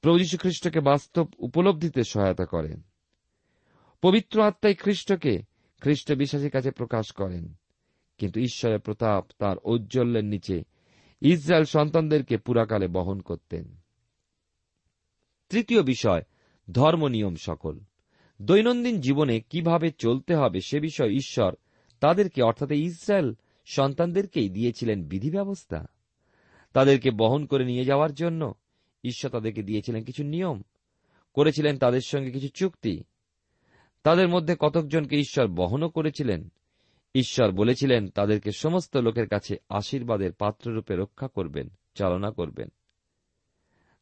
প্রভু 0.00 0.36
খ্রিস্টকে 0.38 0.80
বাস্তব 0.80 1.28
উপলব্ধিতে 1.38 2.04
সহায়তা 2.04 2.46
করেন। 2.46 2.82
পবিত্র 4.02 4.42
আত্মাই 4.42 4.74
খ্রিস্টকে 4.74 5.42
খ্রিস্ট 5.80 6.12
বিশ্বাসীর 6.12 6.50
কাছে 6.50 6.70
প্রকাশ 6.70 7.12
করেন। 7.12 7.54
কিন্তু 8.18 8.40
ঈশ্বরের 8.40 8.78
প্রতাপ 8.78 9.26
তার 9.38 9.56
ঔজ্জ্বল্যের 9.64 10.24
নিচে 10.24 10.62
ইসরায়েল 11.20 11.64
সন্তানদেরকে 11.64 12.36
পুরাকালে 12.36 12.88
বহন 12.88 13.20
করতেন। 13.20 13.76
তৃতীয় 15.48 15.82
বিষয় 15.82 16.22
ধর্ম 16.70 17.08
নিয়ম 17.08 17.34
সকল। 17.36 17.78
দৈনন্দিন 18.42 19.00
জীবনে 19.00 19.40
কীভাবে 19.40 19.90
চলতে 19.90 20.34
হবে 20.34 20.60
সে 20.60 20.80
বিষয়ে 20.80 21.10
ঈশ্বর 21.10 21.54
তাদেরকে, 22.00 22.42
অর্থাৎ 22.42 22.70
ইসরায়েল 22.70 23.34
সন্তানদেরকেই 23.66 24.48
দিয়েছিলেন 24.48 25.04
বিধি 25.04 25.30
ব্যবস্থা 25.30 25.86
তাদেরকে 26.72 27.10
বহন 27.10 27.46
করে 27.46 27.64
নিয়ে 27.64 27.84
যাওয়ার 27.84 28.14
জন্য 28.14 28.54
ঈশ্বর 29.04 29.30
তাদেরকে 29.30 29.62
দিয়েছিলেন 29.62 30.04
কিছু 30.04 30.24
নিয়ম, 30.24 30.62
করেছিলেন 31.34 31.78
তাদের 31.78 32.00
সঙ্গে 32.00 32.30
কিছু 32.30 32.48
চুক্তি। 32.54 33.02
তাদের 34.02 34.28
মধ্যে 34.28 34.56
কতকজনকে 34.58 35.16
ঈশ্বর 35.16 35.46
বহনও 35.46 35.88
করেছিলেন? 35.88 36.48
ঈশ্বর 37.14 37.52
বলেছিলেন, 37.52 38.08
তাদেরকে 38.08 38.52
সমস্ত 38.52 38.96
লোকের 38.96 39.28
কাছে 39.28 39.56
আশীর্বাদের 39.68 40.32
পাত্ররূপে 40.32 40.96
রক্ষা 40.96 41.28
করবেন, 41.28 41.68
চালনা 41.94 42.30
করবেন। 42.30 42.68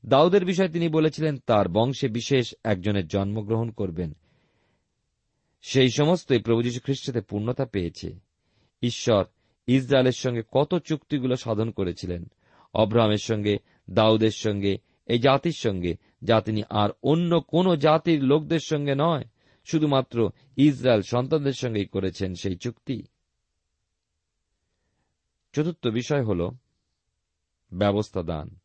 দাউদের 0.06 0.44
বিষয়ে 0.44 0.68
তিনি 0.68 0.88
বলেছিলেন, 0.88 1.38
তার 1.38 1.68
বংশে 1.68 2.08
বিশেষ 2.08 2.54
একজনের 2.64 3.06
জন্মগ্রহণ 3.06 3.70
করবেন। 3.70 4.16
সেই 5.62 5.90
সমস্তই 5.90 6.38
প্রভু 6.38 6.62
যীশু 6.62 6.80
খ্রিস্টতে 6.84 7.20
পূর্ণতা 7.20 7.64
পেয়েছে। 7.64 8.18
ঈশ্বর 8.82 9.24
ইসরায়েলের 9.66 10.12
সঙ্গে 10.12 10.42
কত 10.52 10.78
চুক্তিগুলো 10.78 11.36
সাধন 11.36 11.70
করেছিলেন। 11.70 12.30
অব্রাহামের 12.74 13.18
সঙ্গে, 13.22 13.56
দাউদের 13.90 14.30
সঙ্গে, 14.30 14.78
এই 15.06 15.18
জাতির 15.18 15.52
সঙ্গে, 15.52 15.96
যা 16.22 16.40
তিনি 16.40 16.62
আর 16.70 16.90
অন্য 17.02 17.40
কোন 17.40 17.74
জাতির 17.74 18.24
লোকদের 18.24 18.58
সঙ্গে 18.58 18.94
নয়, 18.94 19.24
শুধুমাত্র 19.64 20.30
ইসরায়েল 20.56 21.02
সন্তানদের 21.02 21.52
সঙ্গেই 21.52 21.86
করেছেন 21.86 22.34
সেই 22.34 22.56
চুক্তি। 22.56 23.02
চতুর্থ 25.52 25.86
বিষয় 25.86 26.24
হল 26.24 26.50
ব্যবস্থা 27.72 28.22
দান। 28.22 28.61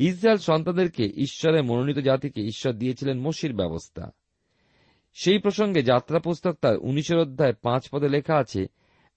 ইসরায়েল 0.00 0.38
সন্তানদেরকে 0.38 1.04
ঈশ্বরের 1.04 1.64
মনোনীত 1.64 1.98
জাতিকে 1.98 2.40
ঈশ্বর 2.40 2.72
দিয়েছিলেন 2.72 3.20
মসির 3.20 3.56
ব্যবস্থা। 3.56 4.10
সেই 5.14 5.38
প্রসঙ্গে 5.38 5.82
যাত্রা 5.82 6.18
পুস্তক 6.18 6.56
তার 6.60 6.78
উনিশের 6.78 7.18
অধ্যায় 7.18 7.52
পাঁচ 7.52 7.88
পদে 7.92 8.08
লেখা 8.08 8.36
আছে, 8.36 8.66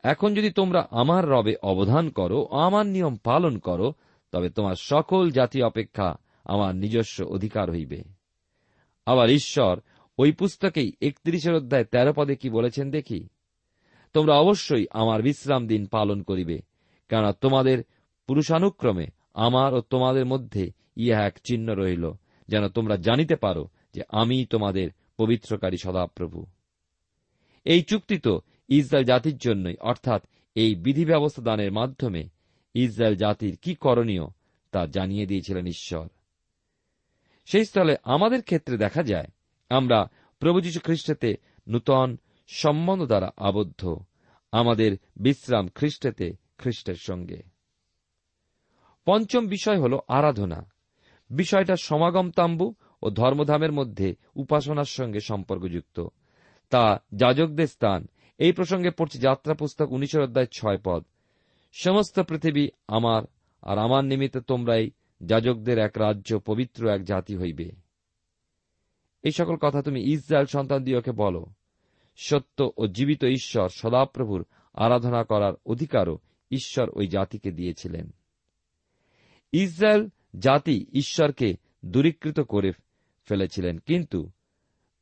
এখন 0.04 0.34
যদি 0.34 0.52
তোমরা 0.52 0.88
আমার 0.92 1.26
রবে 1.26 1.56
অবধান 1.64 2.10
করো, 2.10 2.46
আমার 2.46 2.86
নিয়ম 2.86 3.16
পালন 3.16 3.58
করো, 3.58 3.94
তবে 4.32 4.50
তোমার 4.50 4.76
সকল 4.80 5.32
জাতি 5.32 5.62
অপেক্ষা 5.62 6.16
আমার 6.46 6.76
নিজস্ব 6.76 7.24
অধিকার 7.24 7.72
হইবে। 7.72 8.04
আবার 9.06 9.30
ঈশ্বর 9.30 9.80
ওই 10.18 10.32
পুস্তকেই 10.32 10.92
একত্রিশের 11.02 11.54
অধ্যায় 11.54 11.84
তেরো 11.84 12.14
পদে 12.14 12.36
কি 12.36 12.50
বলেছেন 12.50 12.92
দেখি? 12.92 13.28
তোমরা 14.14 14.34
অবশ্যই 14.34 14.86
আমার 14.92 15.22
বিশ্রাম 15.22 15.68
দিন 15.68 15.86
পালন 15.86 16.22
করিবে, 16.22 16.62
কেননা 17.10 17.34
তোমাদের 17.34 17.84
পুরুষানুক্রমে 18.28 19.08
আমার 19.34 19.74
ও 19.74 19.82
তোমাদের 19.82 20.26
মধ্যে 20.26 20.72
ইহা 20.98 21.26
এক 21.26 21.40
চিহ্ন 21.44 21.74
রহিল, 21.74 22.12
যেন 22.48 22.68
তোমরা 22.68 22.98
জানিতে 22.98 23.36
পারো 23.36 23.68
যে 23.94 24.02
আমি 24.10 24.46
তোমাদের 24.46 24.90
পবিত্রকারী 25.18 25.78
সদাপ্রভু। 25.78 26.46
এই 27.66 27.84
চুক্তি 27.84 28.18
তো 28.18 28.42
ইসরায়েল 28.70 29.08
জাতির 29.08 29.38
জন্যই, 29.38 29.76
অর্থাৎ 29.82 30.26
এই 30.56 30.76
বিধি 30.76 31.06
ব্যবস্থা 31.06 31.42
দানের 31.42 31.72
মাধ্যমে 31.72 32.30
ইসরায়েল 32.74 33.16
জাতির 33.16 33.58
কি 33.62 33.76
করণীয় 33.76 34.26
তা 34.72 34.86
জানিয়ে 34.86 35.26
দিয়েছিলেন 35.26 35.66
ঈশ্বর। 35.68 36.08
সেই 37.46 37.66
স্থলে 37.66 37.96
আমাদের 38.04 38.42
ক্ষেত্রে 38.42 38.78
দেখা 38.78 39.04
যায়, 39.04 39.28
আমরা 39.70 40.10
প্রভু 40.40 40.62
যীশু 40.62 40.80
খ্রিস্টেতে 40.80 41.38
নূতন 41.68 42.18
সম্বন্ধ 42.48 43.06
দ্বারা 43.06 43.32
আবদ্ধ, 43.38 44.00
আমাদের 44.52 44.98
বিশ্রাম 45.18 45.68
খ্রিস্টেতে 45.76 46.34
খ্রিস্টের 46.58 46.96
সঙ্গে। 46.96 47.53
পঞ্চম 49.06 49.48
বিষয় 49.48 49.80
হল 49.80 50.00
আরাধনা। 50.08 50.72
বিষয়টা 51.30 51.76
সমাগম 51.76 52.32
তাম্বু 52.32 52.74
ও 53.04 53.10
ধর্মধামের 53.10 53.72
মধ্যে 53.72 54.16
উপাসনার 54.36 54.84
সঙ্গে 54.84 55.20
সম্পর্কযুক্ত। 55.20 56.08
তা 56.70 57.00
যাজকদের 57.16 57.68
স্থান। 57.68 58.08
এই 58.38 58.52
প্রসঙ্গে 58.52 58.92
পড়ছে 58.92 59.20
যাত্রা 59.20 59.54
পুস্তক 59.54 59.92
উনিশের 59.92 60.22
অধ্যায় 60.22 60.48
ছয় 60.54 60.78
পদ। 60.84 61.04
সমস্ত 61.74 62.20
পৃথিবী 62.20 62.68
আমার 62.88 63.24
আর 63.62 63.78
আমার 63.78 64.06
নিমিত্তে 64.06 64.42
তোমরাই 64.42 64.92
যাজকদের 65.24 65.80
এক 65.80 65.98
রাজ্য, 65.98 66.40
পবিত্র 66.40 66.90
এক 66.90 67.04
জাতি 67.04 67.38
হইবে। 67.38 67.72
এই 69.24 69.32
সকল 69.32 69.56
কথা 69.56 69.82
তুমি 69.82 70.02
ইসরায়েল 70.14 70.46
সন্তান 70.46 70.84
দিওকে 70.84 71.12
বলো। 71.12 71.46
সত্য 72.18 72.72
ও 72.78 72.88
জীবিত 72.88 73.24
ঈশ্বর 73.24 73.70
সদাপ্রভুর 73.70 74.46
আরাধনা 74.74 75.24
করার 75.24 75.54
অধিকারও 75.66 76.18
ঈশ্বর 76.52 76.90
ওই 76.94 77.08
জাতিকে 77.08 77.52
দিয়েছিলেন। 77.52 78.12
ইসরায়েল 79.54 80.10
জাতি 80.40 80.86
ঈশ্বরকে 80.94 81.54
দূরীকৃত 81.86 82.40
করে 82.40 82.72
ফেলেছিলেন, 83.26 83.78
কিন্তু 83.78 84.32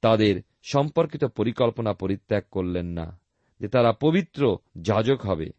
তাদের 0.02 0.42
সম্পর্কিত 0.64 1.26
পরিকল্পনা 1.26 1.94
পরিত্যাগ 1.94 2.44
করলেন 2.52 2.86
না, 2.86 3.20
যে 3.60 3.68
তারা 3.68 3.94
পবিত্র 3.94 4.58
যাজক 4.78 5.22
হবে। 5.26 5.50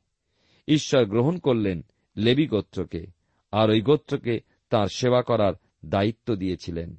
ঈশ্বর 0.69 1.05
গ্রহণ 1.05 1.39
করলেন 1.39 1.85
লেবি 2.17 2.47
গোত্রকে, 2.47 3.07
আর 3.53 3.71
ওই 3.71 3.81
গোত্রকে 3.81 4.41
তার 4.71 4.87
সেবা 4.87 5.23
করার 5.23 5.55
দায়িত্ব 5.85 6.35
দিয়েছিলেন। 6.35 6.97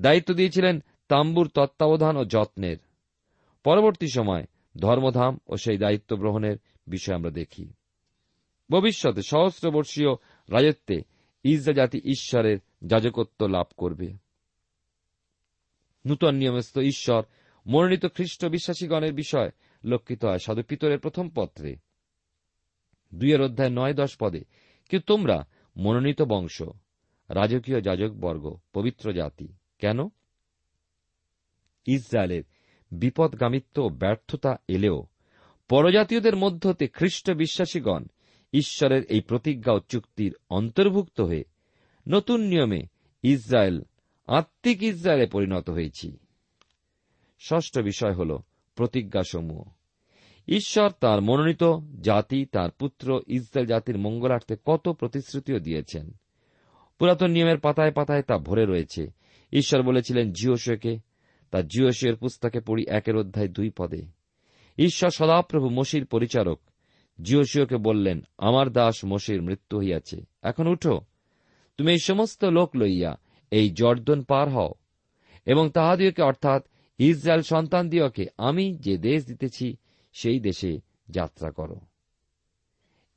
দায়িত্ব 0.00 0.34
দিয়েছিলেন 0.34 0.80
তাম্বুর 1.08 1.48
তত্ত্বাবধান 1.48 2.16
ও 2.16 2.24
যত্নের। 2.24 2.76
পরবর্তী 3.64 4.06
সময় 4.14 4.46
ধর্মধাম 4.78 5.38
ও 5.46 5.56
সেই 5.56 5.78
দায়িত্ব 5.78 6.16
গ্রহণের 6.16 6.56
বিষয় 6.86 7.14
আমরা 7.14 7.30
দেখি। 7.30 7.72
ভবিষ্যতে 8.70 9.22
সহস্রবর্ষীয় 9.22 10.12
রাজত্বে 10.48 11.02
ইসরা 11.42 11.72
জাতি 11.72 11.98
ঈশ্বরের 11.98 12.58
যাজকত্ব 12.84 13.46
লাভ 13.46 13.66
করবে। 13.76 14.14
নূতন 16.06 16.34
নিয়মস্থ 16.34 16.78
ঈশ্বর, 16.78 17.22
মনোনীত 17.66 18.06
খ্রিস্ট 18.06 18.46
বিশ্বাসীগণের 18.46 19.12
বিষয় 19.12 19.50
লক্ষিত 19.84 20.24
হয় 20.24 20.38
সাধু 20.38 20.62
পিতরের 20.62 20.98
প্রথম 20.98 21.30
পত্রে। 21.34 21.76
দুইয়ের 23.14 23.42
অধ্যায় 23.42 23.70
নয় 23.70 23.94
দশ 23.94 24.16
পদে, 24.20 24.44
কিন্তু 24.88 25.04
তোমরা 25.06 25.46
মনোনীত 25.76 26.22
বংশ, 26.22 26.62
রাজকীয় 27.28 27.80
যাজক 27.80 28.10
বর্গ, 28.10 28.58
পবিত্র 28.72 29.12
জাতি, 29.12 29.48
কেন? 29.78 30.08
ইসরায়েলের 31.86 32.42
বিপদগামিত্ব 32.90 33.88
ব্যর্থতা 33.88 34.56
এলেও 34.68 35.06
পরজাতীয়দের 35.68 36.36
মধ্যতে 36.36 36.88
খ্রিস্ট 36.88 37.30
বিশ্বাসীগণ 37.30 38.04
ঈশ্বরের 38.52 39.04
এই 39.04 39.20
প্রতিজ্ঞা 39.20 39.72
ও 39.72 39.80
চুক্তির 39.88 40.36
অন্তর্ভুক্ত 40.50 41.20
হয়ে 41.20 41.44
নতুন 42.08 42.40
নিয়মে 42.40 42.82
ইসরায়েল, 43.22 43.82
আত্মিক 44.26 44.82
ইসরায়েলে 44.82 45.26
পরিণত 45.26 45.70
হয়েছি। 45.70 46.16
ষষ্ঠ 47.40 47.78
বিষয় 47.78 48.12
হল 48.12 48.38
প্রতিজ্ঞাসমূহ। 48.74 49.62
ঈশ্বর 50.48 50.90
তার 51.00 51.20
মনোনীত 51.20 51.62
জাতি, 52.00 52.46
তার 52.46 52.70
পুত্র, 52.70 53.20
ইসরায়েল 53.26 53.68
জাতির 53.68 53.98
মঙ্গলার্থে 53.98 54.56
কত 54.64 54.88
প্রতিশ্রুতিও 54.88 55.58
দিয়েছেন। 55.58 56.10
পুরাতন 56.98 57.30
নিয়মের 57.30 57.58
পাতায় 57.58 57.92
পাতায় 57.92 58.22
তা 58.22 58.38
ভরে 58.38 58.66
রয়েছে। 58.66 59.10
ঈশ্বর 59.52 59.82
বলেছিলেন 59.82 60.32
জিওশোকে 60.32 60.98
তা 61.50 61.62
জিওশিয়ের 61.62 62.16
পুস্তকে 62.16 62.60
পড়ি 62.60 62.86
একের 62.88 63.16
অধ্যায় 63.16 63.48
দুই 63.48 63.70
পদে। 63.70 64.02
ঈশ্বর 64.78 65.10
সদাপ্রভু 65.10 65.68
মসির 65.68 66.06
পরিচারক 66.06 66.60
জিওসিওকে 67.22 67.76
বললেন, 67.76 68.20
আমার 68.38 68.70
দাস 68.70 69.04
মসির 69.04 69.42
মৃত্যু 69.42 69.78
হইয়াছে। 69.78 70.24
এখন 70.42 70.66
উঠো। 70.66 71.00
তুমি 71.78 71.92
এই 71.92 71.98
সমস্ত 71.98 72.44
লোক 72.44 72.76
লইয়া 72.76 73.16
এই 73.50 73.70
জর্দন 73.70 74.22
পার 74.22 74.48
হও 74.48 74.72
এবং 75.46 75.70
তাহাদিওকে 75.70 76.22
অর্থাৎ 76.22 76.66
ইসরায়েল 76.98 77.42
সন্তান 77.42 77.88
দিওকে 77.88 78.26
আমি 78.38 78.76
যে 78.76 78.98
দেশ 78.98 79.26
দিতেছি, 79.26 79.76
সেই 80.12 80.40
দেশে 80.40 80.80
যাত্রা 81.08 81.50
করো। 81.50 81.80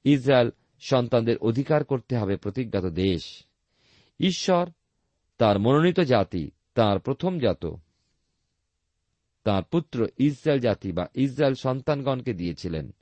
ইসরায়েল 0.04 0.50
সন্তানদের 0.80 1.38
অধিকার 1.38 1.84
করতে 1.84 2.18
হবে 2.18 2.38
প্রতিজ্ঞাত 2.38 2.86
দেশ। 2.86 3.46
ঈশ্বর, 4.20 4.70
তার 5.38 5.60
মনোনীত 5.60 6.00
জাতি, 6.00 6.52
তার 6.74 7.00
প্রথম 7.00 7.40
জাত, 7.40 7.66
তার 9.44 9.64
পুত্র 9.64 10.08
ইসরায়েল 10.18 10.62
জাতি 10.62 10.92
বা 10.92 11.08
ইসরায়েল 11.14 11.54
সন্তানগণকে 11.54 12.34
দিয়েছিলেন। 12.34 12.94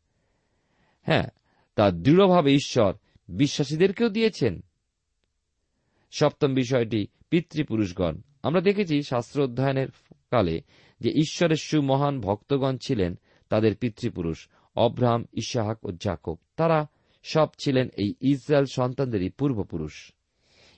হ্যাঁ 1.10 1.28
তার 1.76 1.94
দৃঢ়ভাবে 1.94 2.54
ঈশ্বর 2.54 2.94
বিশ্বাসীদেরকেও 3.30 4.10
দিয়েছেন। 4.10 4.64
সপ্তম 6.12 6.54
বিষয়টি, 6.54 7.08
পিতৃপুরুষগণ। 7.30 8.22
আমরা 8.44 8.62
দেখেছি 8.62 9.04
শাস্ত্র 9.04 9.44
অধ্যয়নের 9.44 9.88
কালে 10.32 10.62
যে 11.00 11.10
ঈশ্বরের 11.10 11.56
সুমহান 11.56 12.22
ভক্তগণ 12.22 12.78
ছিলেন 12.78 13.20
তাদের 13.50 13.76
পিতৃপুরুষ 13.76 14.50
অব্রাহাম 14.76 15.26
ইশাহাক 15.34 15.86
ও 15.86 15.92
জাকব। 15.92 16.38
তারা 16.56 16.88
সব 17.24 17.48
ছিলেন 17.60 17.90
এই 17.98 18.14
ইসরায়েল 18.22 18.66
সন্তানদেরই 18.66 19.30
পূর্বপুরুষ। 19.30 20.12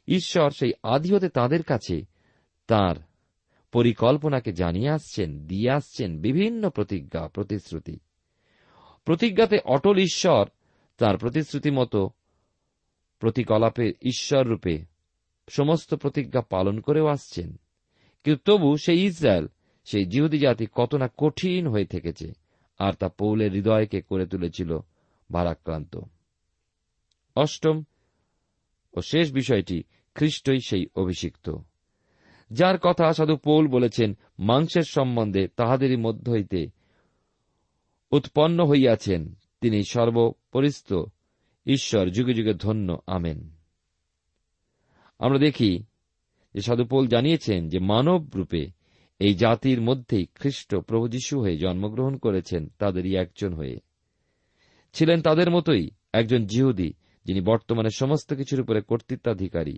ঈশ্বর 0.08 0.52
সেই 0.52 0.74
আদি 0.84 1.14
হতে 1.14 1.30
তাঁদের 1.30 1.64
কাছে 1.64 2.06
তার 2.68 2.96
পরিকল্পনাকে 3.72 4.54
জানিয়ে 4.54 4.90
আসছেন, 4.90 5.48
দিয়ে 5.48 5.72
আসছেন 5.72 6.22
বিভিন্ন 6.22 6.70
প্রতিজ্ঞা, 6.70 7.28
প্রতিশ্রুতি। 7.28 8.00
প্রতিজ্ঞাতে 9.06 9.58
অটল 9.66 9.98
ঈশ্বর 9.98 10.50
তার 10.98 11.18
প্রতিশ্রুতি 11.18 11.72
মতো 11.72 12.10
প্রতিকলাপে 13.20 13.94
ঈশ্বর 14.02 14.48
রূপে 14.48 14.86
সমস্ত 15.50 15.94
প্রতিজ্ঞা 15.94 16.42
পালন 16.42 16.80
করেও 16.80 17.08
আসছেন। 17.08 17.60
কিন্তু 18.24 18.58
তবু 18.58 18.78
সেই 18.78 19.06
ইসরায়েল, 19.06 19.48
সেই 19.86 20.06
জিহুদি 20.06 20.40
জাতি 20.40 20.68
কত 20.72 20.96
না 20.96 21.10
কঠিন 21.18 21.68
হয়ে 21.68 21.86
থেকেছে, 21.86 22.34
আর 22.80 22.94
তা 22.94 23.10
পৌলের 23.10 23.52
হৃদয়কে 23.52 24.02
করে 24.02 24.26
তুলেছিল 24.26 24.80
ভারাক্রান্ত। 25.32 26.00
অষ্টম 27.36 27.84
ও 28.94 29.02
শেষ 29.02 29.34
বিষয়টি, 29.34 29.84
খ্রিস্টই 30.16 30.60
সেই 30.68 30.86
অভিষিক্ত। 30.96 31.56
যার 32.52 32.78
কথা 32.78 33.14
সাধু 33.14 33.38
পৌল 33.38 33.68
বলেছেন, 33.68 34.18
মাংসের 34.40 34.82
সম্বন্ধে 34.82 35.48
তাহাদেরই 35.48 35.96
মধ্য 35.96 36.32
হইতে 36.32 36.81
উৎপন্ন 38.12 38.66
হইয়াছেন, 38.66 39.36
তিনি 39.62 39.84
সর্বপরিস্থ 39.84 40.94
ঈশ্বর, 41.66 42.10
যুগে 42.10 42.34
যুগে 42.34 42.54
ধন্য, 42.54 42.98
আমেন। 43.08 43.52
আমরা 45.20 45.40
দেখি 45.40 45.84
যে 46.54 46.62
সাধুপোল 46.62 47.08
জানিয়েছেন 47.08 47.70
যে 47.70 47.80
মানব 47.80 48.30
রূপে 48.36 48.68
এই 49.20 49.36
জাতির 49.36 49.82
মধ্যেই 49.82 50.26
খ্রিস্ট 50.36 50.76
প্রভু 50.76 51.08
যীশু 51.08 51.42
হয়ে 51.42 51.58
জন্মগ্রহণ 51.58 52.18
করেছেন, 52.18 52.68
তাদেরই 52.80 53.16
একজন 53.16 53.54
হয়ে। 53.54 53.78
ছিলেন 54.94 55.22
তাদের 55.22 55.52
মতোই 55.52 55.90
একজন 56.14 56.46
জিহুদি, 56.46 56.94
যিনি 57.26 57.42
বর্তমানে 57.42 57.90
সমস্ত 57.90 58.34
কিছুর 58.34 58.62
উপরে 58.62 58.82
কর্তৃত্বাধিকারী, 58.82 59.78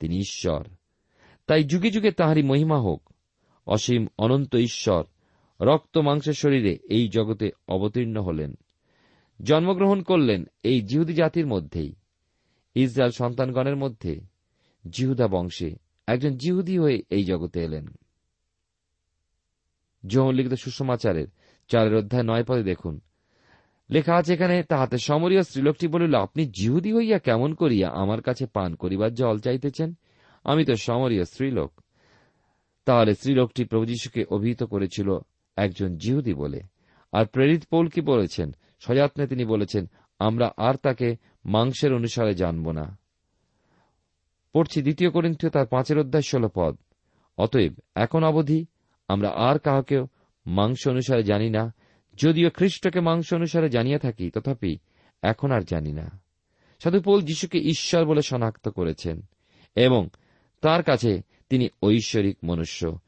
তিনি 0.00 0.16
ঈশ্বর। 0.18 0.66
তাই 1.46 1.64
যুগে 1.64 1.90
যুগে 1.90 2.10
তাহারই 2.10 2.42
মহিমা 2.42 2.78
হোক, 2.78 3.12
অসীম 3.66 4.06
অনন্ত 4.18 4.56
ঈশ্বর 4.56 5.04
রক্ত 5.60 5.98
মাংসের 5.98 6.32
শরীরে 6.32 6.78
এই 6.90 7.08
জগতে 7.08 7.50
অবতীর্ণ 7.68 8.20
হলেন। 8.20 8.54
জন্মগ্রহণ 9.42 10.02
করলেন 10.02 10.44
এই 10.62 10.82
জিহুদি 10.82 11.14
জাতির 11.14 11.46
মধ্যেই। 11.46 11.94
ইসরায়েল 12.74 13.12
সন্তানগণের 13.12 13.76
মধ্যে 13.76 14.20
জিহুদা 14.90 15.28
বংশে 15.28 15.76
একজন 16.06 16.36
জিহুদি 16.36 16.78
হয়ে 16.78 17.02
এই 17.10 17.24
জগতে 17.24 17.60
এলেন। 17.60 17.86
যৌন 20.06 20.34
লিখিত 20.34 20.54
সুষমাচারের 20.54 21.26
চারের 21.68 21.94
অধ্যায় 21.94 22.22
নয় 22.22 22.44
পদে 22.44 22.62
দেখুন। 22.62 23.00
লেখা 23.90 24.16
আছে 24.16 24.34
এখানে, 24.34 24.62
তাহাতে 24.62 24.98
সমরীয় 24.98 25.42
স্ত্রীলোকটি 25.42 25.88
বলিল, 25.88 26.14
আপনি 26.14 26.46
জিহুদি 26.46 26.92
হইয়া 26.92 27.18
কেমন 27.18 27.54
করিয়া 27.54 27.90
আমার 27.90 28.22
কাছে 28.22 28.46
পান 28.46 28.74
করিবার 28.74 29.14
জল 29.14 29.38
চাইতেছেন? 29.38 29.94
আমি 30.44 30.64
তো 30.64 30.76
সমরীয় 30.76 31.24
স্ত্রীলোক। 31.24 31.80
তাহলে 32.84 33.14
স্ত্রীলোকটি 33.14 33.64
প্রভু 33.64 33.86
যীশুকে 33.86 34.24
অভিহিত 34.30 34.62
করেছিল 34.62 35.18
একজন 35.58 35.96
জিহুদি 35.96 36.34
বলে। 36.34 36.60
আর 37.12 37.26
প্রেরিত 37.26 37.64
পৌল 37.70 37.88
কি 37.88 38.00
বলেছেন? 38.00 38.54
সযত্নে 38.80 39.26
তিনি 39.26 39.44
বলেছেন, 39.44 39.90
আমরা 40.18 40.52
আর 40.56 40.74
তাকে 40.74 41.16
মাংসের 41.44 41.94
অনুসারে 41.94 42.34
জানব 42.34 42.70
না। 42.70 42.98
পড়ছি 44.52 44.82
দ্বিতীয় 44.82 45.10
করিন্থীয় 45.10 45.50
তার 45.50 45.66
পাঁচের 45.66 45.98
অধ্যায় 45.98 46.22
ষোল 46.22 46.48
পদ। 46.54 46.76
অতএব 47.38 47.72
এখন 47.94 48.24
অবধি 48.24 48.66
আমরা 49.08 49.28
আর 49.28 49.58
কাহাকেও 49.58 50.08
মাংস 50.46 50.88
অনুসারে 50.88 51.22
জানি 51.22 51.50
না, 51.50 51.74
যদিও 52.14 52.50
খ্রিস্টকে 52.50 53.00
মাংস 53.00 53.34
অনুসারে 53.34 53.68
জানিয়ে 53.68 53.98
থাকি, 53.98 54.30
তথাপি 54.30 54.78
এখন 55.22 55.50
আর 55.50 55.60
জানি 55.60 55.92
না। 55.92 56.20
সাধু 56.78 57.00
পৌল 57.00 57.20
যিশুকে 57.20 57.58
ঈশ্বর 57.58 58.04
বলে 58.04 58.22
শনাক্ত 58.22 58.68
করেছেন 58.68 59.22
এবং 59.76 60.08
তার 60.60 60.82
কাছে 60.82 61.22
তিনি 61.48 61.68
ঐশ্বরিক 61.82 62.36
মনুষ্য। 62.44 62.98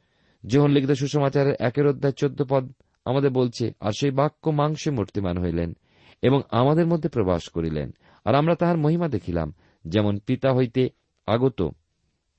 যোহন 0.46 0.70
লিখিত 0.70 0.90
সুসমাচারের 0.90 1.54
একের 1.60 1.86
অধ্যায় 1.86 2.12
চোদ্দ 2.12 2.42
পদ 2.48 2.72
আমাদের 3.04 3.30
বলছে, 3.30 3.72
আর 3.80 3.92
সেই 3.92 4.10
বাক্য 4.10 4.50
মাংসে 4.50 4.90
মূর্তিমান 4.90 5.38
হইলেন 5.38 5.76
এবং 6.22 6.42
আমাদের 6.50 6.86
মধ্যে 6.86 7.08
প্রবাস 7.08 7.48
করিলেন। 7.48 7.94
আর 8.24 8.34
আমরা 8.34 8.54
তাহার 8.54 8.78
মহিমা 8.78 9.08
দেখিলাম, 9.08 9.54
যেমন 9.84 10.18
পিতা 10.18 10.54
হইতে 10.54 10.88
আগত 11.26 11.68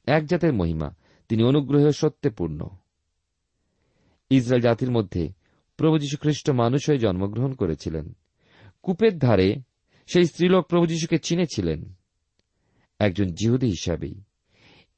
এক 0.05 0.25
জাতের 0.25 0.53
মহিমা, 0.53 0.89
তিনি 1.29 1.43
অনুগ্রহ 1.43 1.89
সত্যে 1.91 2.29
পূর্ণ। 2.29 2.59
ইসরায়েল 4.29 4.63
জাতির 4.63 4.91
মধ্যে 4.91 5.29
প্রভু 5.77 5.97
খ্রিস্ট 6.21 6.49
মানুষ 6.49 6.81
হয়ে 6.89 6.97
জন্মগ্রহণ 6.97 7.53
করেছিলেন। 7.53 8.15
কূপের 8.83 9.17
ধারে 9.19 9.55
সেই 10.07 10.25
স্ত্রীলোক 10.25 10.65
প্রভু 10.67 10.85
যীশুকে 10.85 11.17
চিনেছিলেন, 11.17 11.93
একজন 12.99 13.25
জিহুদি 13.25 13.67
হিসাবেই। 13.67 14.21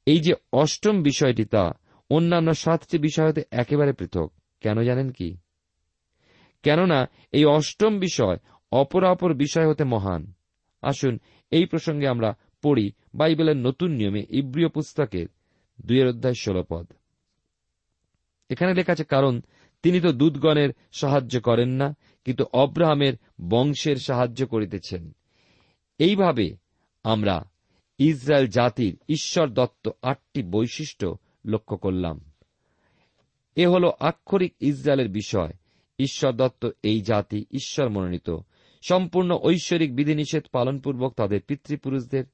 এই 0.06 0.20
যে 0.20 0.32
অষ্টম 0.52 1.02
বিষয়টি 1.02 1.44
তা 1.44 1.72
অন্যান্য 2.10 2.54
সাতটি 2.54 2.98
বিষয় 2.98 3.28
হতে 3.28 3.42
একেবারে 3.50 3.92
পৃথক। 3.92 4.32
কেন 4.60 4.82
জানেন 4.82 5.10
কি? 5.10 5.36
কেননা 6.62 7.08
এই 7.32 7.44
অষ্টম 7.44 7.98
বিষয় 7.98 8.36
অপরাপর 8.72 9.34
বিষয় 9.34 9.68
হতে 9.68 9.84
মহান। 9.84 10.32
আসুন 10.82 11.18
এই 11.50 11.66
প্রসঙ্গে 11.66 12.08
আমরা 12.08 12.36
পড়ি 12.62 12.92
বাইবেলের 13.14 13.56
নতুন 13.56 13.90
নিয়মে 13.90 14.26
ইব্রিয় 14.30 14.68
পুস্তকের 14.68 15.26
দুইয়ের 15.86 16.08
অধ্যায় 16.08 16.34
ষোল 16.34 16.62
পদ। 16.62 16.92
এখানে 18.50 18.74
লেখা 18.74 18.92
আছে, 18.92 19.04
কারণ 19.04 19.40
তিনি 19.82 20.00
তো 20.00 20.12
দুধগণের 20.12 20.70
সাহায্য 20.92 21.40
করেন 21.40 21.68
না, 21.68 21.96
কিন্তু 22.24 22.44
অব্রাহামের 22.52 23.12
বংশের 23.48 23.96
সাহায্য 23.96 24.46
করিতেছেন। 24.46 25.16
এইভাবে 25.98 26.56
আমরা 27.04 27.50
ইসরায়েল 27.98 28.46
জাতির 28.46 28.98
ঈশ্বর 29.08 29.48
দত্ত 29.48 29.88
আটটি 30.02 30.42
বৈশিষ্ট্য 30.42 31.16
লক্ষ্য 31.44 31.76
করলাম। 31.76 32.20
এ 33.56 33.66
হল 33.66 33.90
আক্ষরিক 34.00 34.54
ইসরায়েলের 34.60 35.08
বিষয়। 35.08 35.52
ঈশ্বর 35.98 36.32
দত্ত 36.32 36.70
এই 36.82 37.00
জাতি 37.00 37.46
ঈশ্বর 37.50 37.88
মনোনীত। 37.88 38.36
সম্পূর্ণ 38.88 39.38
ঐশ্বরিক 39.42 39.96
বিধিনিষেধ 39.96 40.44
পালনপূর্বক 40.52 41.14
তাদের 41.14 41.40
পিতৃপুরুষদের 41.40 42.24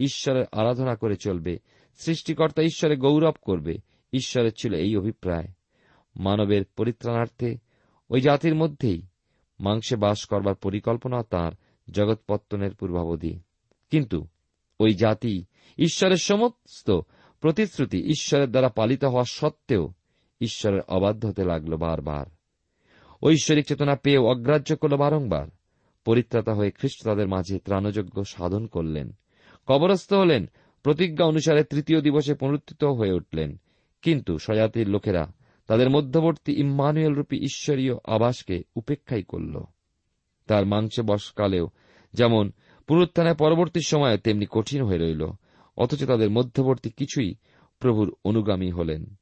ঈশ্বরের 0.00 0.44
আরাধনা 0.52 0.96
করে 0.96 1.16
চলবে। 1.16 1.58
সৃষ্টিকর্তা 1.98 2.62
ঈশ্বরে 2.62 2.96
গৌরব 2.96 3.34
করবে। 3.42 3.78
ঈশ্বরের 4.12 4.52
ছিল 4.52 4.74
এই 4.74 4.96
অভিপ্রায়। 4.96 5.48
মানবের 6.16 6.64
পরিত্রাণার্থে 6.76 7.58
ওই 8.10 8.20
জাতির 8.20 8.54
মধ্যেই 8.54 9.02
মাংসে 9.60 9.96
বাস 9.96 10.24
করবার 10.24 10.54
পরিকল্পনা 10.54 11.22
তার 11.22 11.52
জগৎপত্তনের 11.90 12.74
পূর্বাবধি। 12.74 13.40
কিন্তু 13.90 14.26
ওই 14.80 14.94
জাতি 14.94 15.44
ঈশ্বরের 15.78 16.16
সমস্ত 16.16 17.00
প্রতিশ্রুতি 17.44 17.98
ঈশ্বরের 17.98 18.50
দ্বারা 18.50 18.68
পালিত 18.68 19.04
হওয়া 19.04 19.24
সত্ত্বেও 19.24 19.92
ঈশ্বরের 20.40 20.80
অবাধ্য 20.80 21.26
হতে 21.26 21.44
লাগল 21.44 21.76
বারবার। 21.76 22.26
ঐশ্বরিক 23.22 23.66
চেতনা 23.66 23.96
পেয়ে 23.96 24.18
অগ্রাহ্য 24.18 24.76
করল 24.76 24.96
বারংবার। 24.96 25.48
পরিত্রাতা 26.04 26.54
হয়ে 26.54 26.70
খ্রিস্ট 26.70 27.04
তাদের 27.04 27.28
মাঝে 27.28 27.58
ত্রাণযোগ্য 27.58 28.24
সাধন 28.24 28.66
করলেন। 28.66 29.12
কবরস্থ 29.66 30.12
হলেন, 30.12 30.50
প্রতিজ্ঞা 30.82 31.26
অনুসারে 31.26 31.64
তৃতীয় 31.64 32.00
দিবসে 32.00 32.34
পুনরুত্থিত 32.34 32.84
হয়ে 32.84 33.12
উঠলেন। 33.12 33.60
কিন্তু 34.02 34.38
স্বজাতির 34.38 34.88
লোকেরা 34.88 35.32
তাদের 35.66 35.90
মধ্যবর্তী 35.90 36.52
ইম্মানুয়েল 36.52 37.12
রূপী 37.12 37.36
ঈশ্বরীয় 37.36 37.94
আবাসকে 38.04 38.62
উপেক্ষাই 38.76 39.22
করল। 39.22 39.64
তার 40.46 40.66
মাংসে 40.66 41.02
বসকালেও 41.02 41.70
যেমন 42.12 42.52
পুনরুত্থানের 42.86 43.34
পরবর্তী 43.34 43.80
সময়ে, 43.86 44.18
তেমনি 44.18 44.46
কঠিন 44.50 44.82
হয়ে 44.82 44.98
রইল। 44.98 45.26
অথচ 45.76 46.04
তাদের 46.04 46.30
মধ্যবর্তী 46.30 46.90
কিছুই 46.90 47.34
প্রভুর 47.78 48.14
অনুগামী 48.24 48.70
হলেন। 48.70 49.14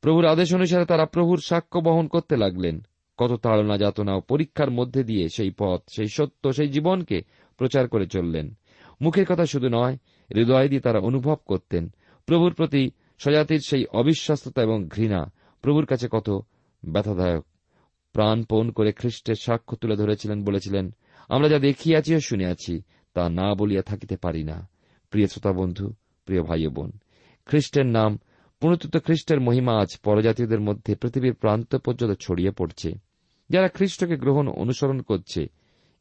প্রভুর 0.00 0.24
আদেশ 0.24 0.54
অনুসারে 0.54 0.84
তারা 0.84 1.06
প্রভুর 1.06 1.40
সাক্ষ্য 1.40 1.80
বহন 1.80 2.08
করতে 2.08 2.36
লাগলেন। 2.36 2.80
কত 3.18 3.32
তাড়না 3.32 3.78
যাতনা 3.78 4.14
ও 4.14 4.20
পরীক্ষার 4.20 4.70
মধ্যে 4.70 5.04
দিয়ে 5.04 5.28
সেই 5.28 5.50
পথ, 5.58 5.82
সেই 5.96 6.08
সত্য, 6.08 6.52
সেই 6.52 6.68
জীবনকে 6.68 7.22
প্রচার 7.56 7.88
করে 7.88 8.06
চললেন। 8.06 8.54
মুখের 9.00 9.26
কথা 9.26 9.46
শুধু 9.46 9.68
নয়, 9.68 9.96
হৃদয় 10.34 10.68
দিয়ে 10.68 10.80
তারা 10.80 10.98
অনুভব 10.98 11.36
করতেন। 11.46 11.92
প্রভুর 12.26 12.54
প্রতি 12.54 12.90
স্বজাতির 13.18 13.60
সেই 13.66 13.86
অবিশ্বাস্ততা 13.86 14.62
এবং 14.62 14.88
ঘৃণা 14.88 15.32
প্রভুর 15.62 15.86
কাছে 15.86 16.08
কত 16.10 16.30
ব্যথাদায়ক। 16.84 17.46
প্রাণপণ 18.12 18.70
করে 18.70 18.92
খ্রিস্টের 18.92 19.34
সাক্ষ্য 19.34 19.76
তুলে 19.76 19.96
ধরেছিলেন, 19.96 20.44
বলেছিলেন, 20.44 20.94
আমরা 21.28 21.48
যা 21.48 21.58
দেখিয়াছি 21.58 22.14
ও 22.14 22.20
শুনিয়াছি, 22.20 22.82
তা 23.14 23.28
না 23.28 23.54
বলিয়া 23.54 23.82
থাকিতে 23.82 24.16
পারি 24.16 24.44
না। 24.44 24.68
প্রিয় 25.10 25.26
শ্রোতা 25.26 25.52
বন্ধু, 25.52 25.92
প্রিয় 26.24 26.42
ভাই 26.42 26.66
বোন, 26.66 26.92
খ্রিস্টের 27.46 27.86
নাম 27.86 28.18
পুনতুত 28.60 28.96
খ্রিস্টের 28.96 29.40
মহিমা 29.40 29.80
আজ 29.80 29.98
পরজাতীয়দের 30.04 30.60
মধ্যে 30.60 30.94
পৃথিবীর 30.94 31.34
প্রান্ত 31.34 31.76
পর্যন্ত 31.76 32.18
ছড়িয়ে 32.20 32.50
পড়ছে। 32.50 32.92
যারা 33.50 33.68
খ্রিস্টকে 33.68 34.16
গ্রহণ 34.16 34.48
অনুসরণ 34.48 35.00
করছে 35.00 35.46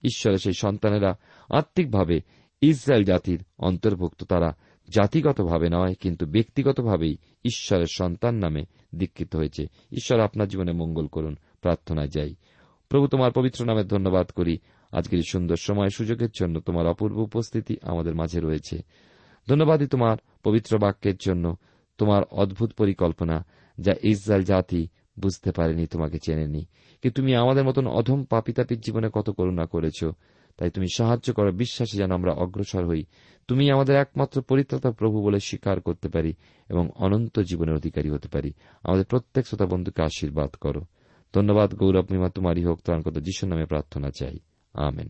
ঈশ্বরের 0.03 0.37
সেই 0.37 0.53
সন্তানেরা 0.53 1.17
আত্মিকভাবে 1.49 2.21
ইসরায়েল 2.61 3.03
জাতির 3.03 3.43
অন্তর্ভুক্ত। 3.57 4.23
তারা 4.23 4.55
জাতিগতভাবে 4.89 5.69
নয়, 5.69 5.93
কিন্তু 5.93 6.25
ব্যক্তিগতভাবেই 6.25 7.17
ঈশ্বরের 7.45 7.87
সন্তান 7.91 8.35
নামে 8.35 8.63
দীক্ষিত 8.95 9.35
হয়েছে। 9.35 9.63
ঈশ্বর 9.91 10.19
আপনার 10.19 10.47
জীবনে 10.47 10.71
মঙ্গল 10.71 11.07
করুন, 11.07 11.35
প্রার্থনায় 11.61 12.07
যাই। 12.07 12.35
প্রভু 12.89 13.07
তোমার 13.07 13.31
পবিত্র 13.31 13.65
নামে 13.65 13.83
ধন্যবাদ 13.83 14.27
করি। 14.27 14.57
আজকের 14.91 15.21
সুন্দর 15.29 15.55
সময় 15.55 15.89
সুযোগের 15.89 16.29
জন্য 16.39 16.59
তোমার 16.59 16.87
অপূর্ব 16.87 17.17
উপস্থিতি 17.17 17.77
আমাদের 17.81 18.15
মাঝে 18.15 18.39
রয়েছে। 18.39 18.77
ধন্যবাদই 19.49 19.87
তোমার 19.87 20.17
পবিত্র 20.43 20.77
বাক্যের 20.77 21.15
জন্য, 21.21 21.55
তোমার 21.97 22.23
অদ্ভুত 22.23 22.73
পরিকল্পনা 22.73 23.45
যা 23.77 23.93
ইসরায়েল 24.03 24.45
জাতি 24.45 24.87
বুঝতে 25.19 25.51
পারেনি, 25.51 25.85
তোমাকে 25.85 26.17
চেনেনি। 26.25 26.65
কি 27.01 27.09
তুমি 27.09 27.35
আমাদের 27.35 27.63
মতন 27.63 27.87
অধম 27.87 28.23
পাপিতাপির 28.23 28.79
জীবনে 28.79 29.09
কত 29.13 29.29
করুণা 29.29 29.65
করেছ? 29.65 30.03
তাই 30.57 30.69
তুমি 30.69 30.87
সাহায্য 30.95 31.33
করো, 31.33 31.51
বিশ্বাসে 31.51 31.97
যেন 31.97 32.11
আমরা 32.11 32.33
অগ্রসর 32.33 32.87
হই। 32.87 33.03
তুমি 33.47 33.71
আমাদের 33.71 33.95
একমাত্র 33.95 34.41
পরিত্রাতা 34.41 34.91
প্রভু 34.91 35.21
বলে 35.21 35.39
স্বীকার 35.39 35.81
করতে 35.81 36.09
পারি 36.09 36.33
এবং 36.69 36.89
অনন্ত 36.95 37.39
জীবনের 37.39 37.75
অধিকারী 37.75 38.09
হতে 38.09 38.27
পারি। 38.27 38.53
আমাদের 38.83 39.05
প্রত্যেক 39.05 39.47
শ্রোতা 39.47 39.65
বন্ধুকে 39.65 40.03
আশীর্বাদ 40.03 40.49
করো। 40.49 40.81
ধন্যবাদ, 41.33 41.75
গৌরব 41.75 42.05
মিমা 42.11 42.29
তোমারই 42.29 42.63
হোক 42.63 42.79
তার 42.85 43.01
কত 43.01 43.17
যিশু 43.19 43.47
নামে 43.47 43.65
প্রার্থনা 43.65 44.09
চাই। 44.19 44.39
আমেন 44.79 45.09